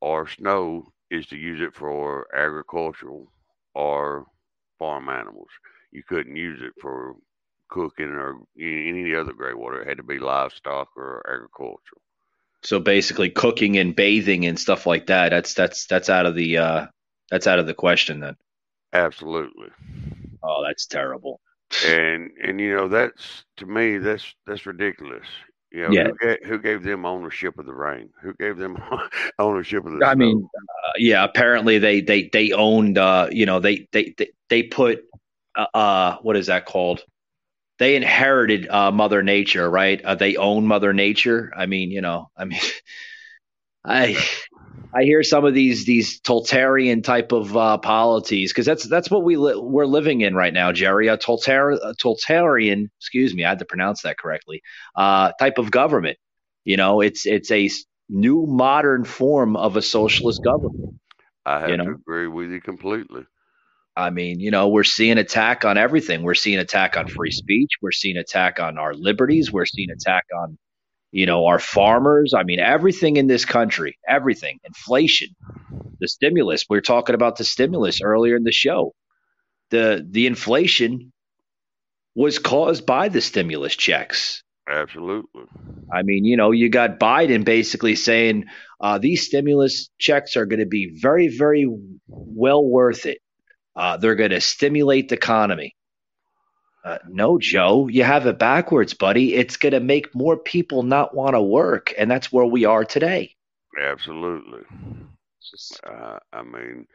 or 0.00 0.28
snow 0.28 0.92
is 1.10 1.26
to 1.26 1.36
use 1.36 1.60
it 1.60 1.74
for 1.74 2.26
agricultural 2.34 3.30
or 3.74 4.26
farm 4.78 5.08
animals. 5.08 5.48
You 5.92 6.02
couldn't 6.02 6.36
use 6.36 6.60
it 6.62 6.72
for 6.80 7.16
cooking 7.68 8.08
or 8.08 8.38
any 8.58 9.14
other 9.14 9.32
gray 9.32 9.54
water. 9.54 9.82
It 9.82 9.88
had 9.88 9.96
to 9.98 10.02
be 10.02 10.18
livestock 10.18 10.88
or 10.96 11.24
agricultural. 11.28 12.02
So 12.62 12.80
basically, 12.80 13.30
cooking 13.30 13.78
and 13.78 13.94
bathing 13.94 14.46
and 14.46 14.58
stuff 14.58 14.86
like 14.86 15.06
that. 15.06 15.30
That's 15.30 15.54
that's 15.54 15.86
that's 15.86 16.10
out 16.10 16.26
of 16.26 16.34
the 16.34 16.58
uh, 16.58 16.86
that's 17.30 17.46
out 17.46 17.58
of 17.58 17.66
the 17.66 17.74
question 17.74 18.20
then. 18.20 18.36
Absolutely. 18.92 19.68
Oh, 20.42 20.64
that's 20.66 20.86
terrible. 20.86 21.40
And 21.84 22.30
and 22.42 22.60
you 22.60 22.74
know 22.74 22.88
that's 22.88 23.44
to 23.56 23.66
me 23.66 23.98
that's 23.98 24.34
that's 24.46 24.66
ridiculous. 24.66 25.26
You 25.72 25.82
know, 25.82 25.88
yeah. 25.90 26.04
who, 26.04 26.16
gave, 26.26 26.38
who 26.46 26.58
gave 26.58 26.82
them 26.84 27.04
ownership 27.04 27.58
of 27.58 27.66
the 27.66 27.74
rain? 27.74 28.08
Who 28.22 28.32
gave 28.34 28.56
them 28.56 28.78
ownership 29.38 29.84
of 29.84 29.92
the? 29.92 30.06
I 30.06 30.14
snow? 30.14 30.26
mean, 30.26 30.48
uh, 30.54 30.92
yeah. 30.96 31.24
Apparently, 31.24 31.78
they 31.78 32.00
they 32.00 32.30
they 32.32 32.52
owned. 32.52 32.98
Uh, 32.98 33.28
you 33.30 33.46
know, 33.46 33.60
they 33.60 33.88
they 33.92 34.14
they, 34.16 34.30
they 34.48 34.62
put. 34.62 35.04
Uh, 35.54 35.66
uh, 35.74 36.16
what 36.22 36.36
is 36.36 36.46
that 36.46 36.66
called? 36.66 37.04
They 37.78 37.96
inherited 37.96 38.68
uh, 38.68 38.90
Mother 38.90 39.22
Nature, 39.22 39.68
right? 39.68 40.00
Uh, 40.02 40.14
they 40.14 40.36
own 40.36 40.66
Mother 40.66 40.92
Nature. 40.92 41.52
I 41.54 41.66
mean, 41.66 41.90
you 41.90 42.00
know, 42.00 42.30
I 42.36 42.44
mean, 42.44 42.60
I 43.84 44.16
I 44.94 45.02
hear 45.02 45.22
some 45.22 45.44
of 45.44 45.54
these 45.54 45.84
these 45.84 46.20
totalitarian 46.20 47.02
type 47.02 47.32
of 47.32 47.56
uh, 47.56 47.78
polities 47.78 48.52
because 48.52 48.66
that's 48.66 48.84
that's 48.84 49.10
what 49.10 49.24
we 49.24 49.36
li- 49.36 49.56
we're 49.56 49.86
living 49.86 50.22
in 50.22 50.34
right 50.34 50.52
now, 50.52 50.72
Jerry. 50.72 51.08
A, 51.08 51.16
totalitarian, 51.16 51.80
a 51.82 51.94
totalitarian, 51.94 52.90
excuse 53.00 53.34
me, 53.34 53.44
I 53.44 53.50
had 53.50 53.58
to 53.58 53.64
pronounce 53.64 54.02
that 54.02 54.18
correctly. 54.18 54.62
Uh, 54.94 55.32
type 55.38 55.58
of 55.58 55.70
government. 55.70 56.18
You 56.64 56.76
know, 56.76 57.00
it's 57.00 57.26
it's 57.26 57.50
a 57.50 57.68
new 58.08 58.46
modern 58.46 59.04
form 59.04 59.56
of 59.56 59.76
a 59.76 59.82
socialist 59.82 60.42
government. 60.42 60.94
I 61.44 61.60
have 61.60 61.70
you 61.70 61.76
know? 61.76 61.84
to 61.84 61.90
agree 61.90 62.26
with 62.28 62.50
you 62.50 62.60
completely. 62.60 63.26
I 63.96 64.10
mean, 64.10 64.40
you 64.40 64.50
know, 64.50 64.68
we're 64.68 64.84
seeing 64.84 65.16
attack 65.16 65.64
on 65.64 65.78
everything. 65.78 66.22
We're 66.22 66.34
seeing 66.34 66.58
attack 66.58 66.96
on 66.98 67.08
free 67.08 67.30
speech. 67.30 67.72
We're 67.80 67.92
seeing 67.92 68.18
attack 68.18 68.60
on 68.60 68.76
our 68.76 68.92
liberties. 68.92 69.50
We're 69.50 69.64
seeing 69.64 69.90
attack 69.90 70.24
on 70.36 70.58
you 71.12 71.26
know, 71.26 71.46
our 71.46 71.58
farmers. 71.58 72.34
I 72.34 72.42
mean, 72.42 72.60
everything 72.60 73.16
in 73.16 73.26
this 73.26 73.44
country, 73.44 73.98
everything, 74.08 74.58
inflation, 74.64 75.28
the 76.00 76.08
stimulus. 76.08 76.64
We 76.68 76.76
were 76.76 76.82
talking 76.82 77.14
about 77.14 77.36
the 77.36 77.44
stimulus 77.44 78.00
earlier 78.02 78.36
in 78.36 78.44
the 78.44 78.52
show. 78.52 78.94
The 79.70 80.06
the 80.08 80.26
inflation 80.26 81.12
was 82.14 82.38
caused 82.38 82.86
by 82.86 83.08
the 83.08 83.20
stimulus 83.20 83.76
checks. 83.76 84.42
Absolutely. 84.68 85.44
I 85.92 86.02
mean, 86.02 86.24
you 86.24 86.36
know, 86.36 86.50
you 86.50 86.68
got 86.68 86.98
Biden 86.98 87.44
basically 87.44 87.94
saying 87.94 88.46
uh, 88.80 88.98
these 88.98 89.26
stimulus 89.26 89.90
checks 89.98 90.36
are 90.36 90.46
going 90.46 90.58
to 90.60 90.66
be 90.66 90.98
very, 91.00 91.28
very 91.28 91.68
well 92.08 92.64
worth 92.64 93.06
it. 93.06 93.18
Uh, 93.76 93.96
they're 93.98 94.16
going 94.16 94.30
to 94.30 94.40
stimulate 94.40 95.08
the 95.08 95.14
economy. 95.14 95.75
Uh, 96.86 96.98
no, 97.08 97.36
Joe, 97.36 97.88
you 97.88 98.04
have 98.04 98.26
it 98.26 98.38
backwards, 98.38 98.94
buddy. 98.94 99.34
It's 99.34 99.56
going 99.56 99.72
to 99.72 99.80
make 99.80 100.14
more 100.14 100.36
people 100.36 100.84
not 100.84 101.16
want 101.16 101.34
to 101.34 101.42
work, 101.42 101.92
and 101.98 102.08
that's 102.08 102.30
where 102.30 102.46
we 102.46 102.64
are 102.64 102.84
today. 102.84 103.34
Absolutely. 103.82 104.60
Uh, 105.84 106.18
I 106.32 106.42
mean, 106.44 106.86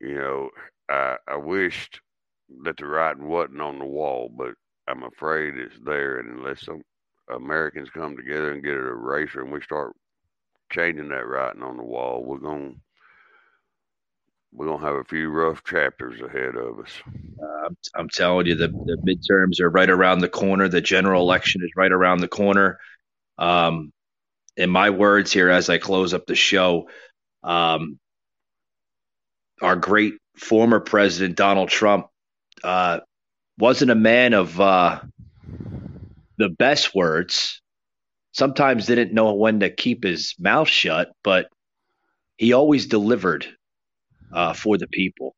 you 0.00 0.14
know, 0.14 0.48
I, 0.88 1.16
I 1.28 1.36
wished 1.36 2.00
that 2.64 2.78
the 2.78 2.86
writing 2.86 3.28
wasn't 3.28 3.60
on 3.60 3.78
the 3.78 3.84
wall, 3.84 4.30
but 4.34 4.54
I'm 4.88 5.02
afraid 5.02 5.56
it's 5.56 5.78
there. 5.84 6.20
And 6.20 6.38
unless 6.38 6.64
some 6.64 6.80
Americans 7.30 7.90
come 7.90 8.16
together 8.16 8.52
and 8.52 8.62
get 8.62 8.78
an 8.78 8.86
eraser 8.86 9.42
and 9.42 9.52
we 9.52 9.60
start 9.60 9.94
changing 10.72 11.10
that 11.10 11.26
writing 11.26 11.62
on 11.62 11.76
the 11.76 11.82
wall, 11.82 12.24
we're 12.24 12.38
going 12.38 12.80
we're 14.52 14.66
gonna 14.66 14.84
have 14.84 14.96
a 14.96 15.04
few 15.04 15.30
rough 15.30 15.62
chapters 15.64 16.20
ahead 16.20 16.56
of 16.56 16.80
us. 16.80 16.90
Uh, 17.40 17.66
I'm, 17.66 17.76
I'm, 17.94 18.08
telling 18.08 18.46
you, 18.46 18.54
the, 18.54 18.68
the 18.68 18.96
midterms 19.06 19.60
are 19.60 19.70
right 19.70 19.88
around 19.88 20.20
the 20.20 20.28
corner. 20.28 20.68
The 20.68 20.80
general 20.80 21.22
election 21.22 21.62
is 21.62 21.70
right 21.76 21.92
around 21.92 22.20
the 22.20 22.28
corner. 22.28 22.78
Um, 23.36 23.92
in 24.56 24.70
my 24.70 24.90
words 24.90 25.32
here, 25.32 25.50
as 25.50 25.68
I 25.68 25.78
close 25.78 26.14
up 26.14 26.26
the 26.26 26.34
show, 26.34 26.88
um, 27.42 27.98
our 29.60 29.76
great 29.76 30.14
former 30.36 30.80
president 30.80 31.36
Donald 31.36 31.68
Trump 31.68 32.06
uh, 32.64 33.00
wasn't 33.58 33.90
a 33.90 33.96
man 33.96 34.32
of 34.32 34.58
uh, 34.60 35.00
the 36.38 36.48
best 36.48 36.94
words. 36.94 37.60
Sometimes 38.32 38.86
didn't 38.86 39.12
know 39.12 39.34
when 39.34 39.60
to 39.60 39.70
keep 39.70 40.04
his 40.04 40.34
mouth 40.38 40.68
shut, 40.68 41.10
but 41.22 41.48
he 42.36 42.52
always 42.52 42.86
delivered 42.86 43.46
uh, 44.32 44.52
for 44.52 44.78
the 44.78 44.86
people. 44.86 45.34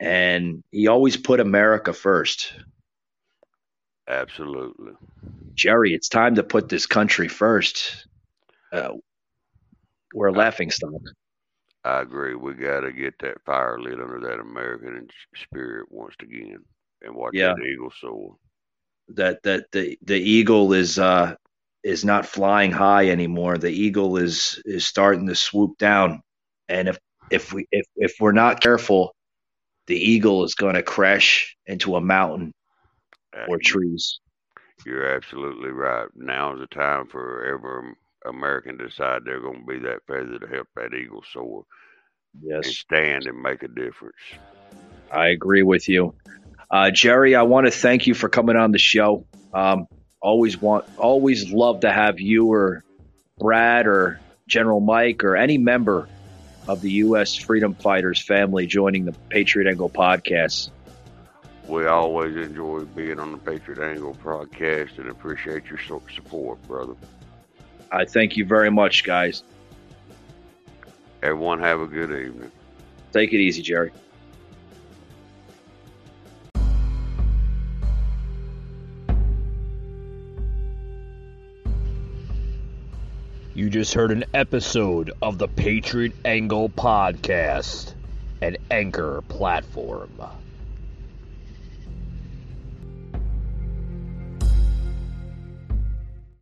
And 0.00 0.62
he 0.70 0.86
always 0.86 1.16
put 1.16 1.40
America 1.40 1.92
first. 1.92 2.52
Absolutely. 4.08 4.92
Jerry, 5.54 5.92
it's 5.92 6.08
time 6.08 6.36
to 6.36 6.42
put 6.42 6.68
this 6.68 6.86
country 6.86 7.28
first. 7.28 8.06
Uh, 8.72 8.92
we're 10.14 10.28
a 10.28 10.32
laughing 10.32 10.70
stock. 10.70 10.92
I 11.84 12.00
agree. 12.00 12.34
We 12.34 12.54
got 12.54 12.80
to 12.80 12.92
get 12.92 13.14
that 13.20 13.42
fire 13.44 13.80
lit 13.80 14.00
under 14.00 14.20
that 14.20 14.40
American 14.40 15.08
spirit 15.34 15.86
once 15.90 16.14
again 16.20 16.58
and 17.02 17.14
watch 17.14 17.32
yeah. 17.34 17.54
that 17.54 17.64
eagle 17.64 17.92
soar. 18.00 18.36
That 19.08 19.42
that 19.44 19.72
the 19.72 19.98
the 20.02 20.18
eagle 20.18 20.74
is 20.74 20.98
uh 20.98 21.34
is 21.82 22.04
not 22.04 22.26
flying 22.26 22.72
high 22.72 23.08
anymore. 23.08 23.56
The 23.56 23.70
eagle 23.70 24.18
is 24.18 24.60
is 24.64 24.86
starting 24.86 25.26
to 25.28 25.34
swoop 25.34 25.78
down. 25.78 26.22
And 26.68 26.88
if 26.88 26.98
if 27.30 27.52
we 27.52 27.66
if 27.70 27.86
if 27.96 28.14
we're 28.20 28.32
not 28.32 28.60
careful, 28.60 29.14
the 29.86 29.96
eagle 29.96 30.44
is 30.44 30.54
going 30.54 30.74
to 30.74 30.82
crash 30.82 31.56
into 31.66 31.96
a 31.96 32.00
mountain 32.00 32.52
or 33.48 33.58
trees. 33.58 34.20
You're 34.86 35.14
absolutely 35.14 35.70
right. 35.70 36.08
Now 36.14 36.54
is 36.54 36.60
the 36.60 36.66
time 36.66 37.06
for 37.06 37.44
every 37.44 37.94
American 38.26 38.78
to 38.78 38.88
decide 38.88 39.22
they're 39.24 39.40
going 39.40 39.60
to 39.60 39.66
be 39.66 39.78
that 39.80 40.00
feather 40.06 40.38
to 40.38 40.46
help 40.46 40.68
that 40.76 40.94
eagle 40.94 41.22
soar. 41.32 41.64
Yes, 42.40 42.66
and 42.66 42.74
stand 42.74 43.26
and 43.26 43.40
make 43.40 43.62
a 43.62 43.68
difference. 43.68 44.16
I 45.10 45.28
agree 45.28 45.62
with 45.62 45.88
you, 45.88 46.14
uh, 46.70 46.90
Jerry. 46.90 47.34
I 47.34 47.42
want 47.42 47.66
to 47.66 47.70
thank 47.70 48.06
you 48.06 48.14
for 48.14 48.28
coming 48.28 48.56
on 48.56 48.70
the 48.70 48.78
show. 48.78 49.26
Um, 49.52 49.86
always 50.20 50.60
want, 50.60 50.84
always 50.98 51.50
love 51.50 51.80
to 51.80 51.90
have 51.90 52.20
you 52.20 52.52
or 52.52 52.84
Brad 53.38 53.86
or 53.86 54.20
General 54.46 54.80
Mike 54.80 55.24
or 55.24 55.36
any 55.36 55.56
member 55.56 56.08
of 56.68 56.82
the 56.82 56.90
U.S. 56.92 57.34
freedom 57.34 57.74
fighters 57.74 58.20
family 58.20 58.66
joining 58.66 59.06
the 59.06 59.12
Patriot 59.30 59.68
Angle 59.68 59.90
podcast. 59.90 60.70
We 61.66 61.86
always 61.86 62.36
enjoy 62.36 62.84
being 62.84 63.18
on 63.18 63.32
the 63.32 63.38
Patriot 63.38 63.80
Angle 63.80 64.14
podcast 64.22 64.98
and 64.98 65.08
appreciate 65.08 65.64
your 65.66 65.78
support, 66.14 66.62
brother. 66.68 66.94
I 67.90 68.04
thank 68.04 68.36
you 68.36 68.44
very 68.44 68.70
much, 68.70 69.02
guys. 69.02 69.42
Everyone, 71.22 71.58
have 71.60 71.80
a 71.80 71.86
good 71.86 72.10
evening. 72.10 72.52
Take 73.12 73.32
it 73.32 73.38
easy, 73.38 73.62
Jerry. 73.62 73.90
You 83.58 83.68
just 83.70 83.92
heard 83.94 84.12
an 84.12 84.24
episode 84.34 85.12
of 85.20 85.38
the 85.38 85.48
Patriot 85.48 86.12
Angle 86.24 86.68
Podcast, 86.68 87.92
an 88.40 88.56
anchor 88.70 89.20
platform. 89.22 90.12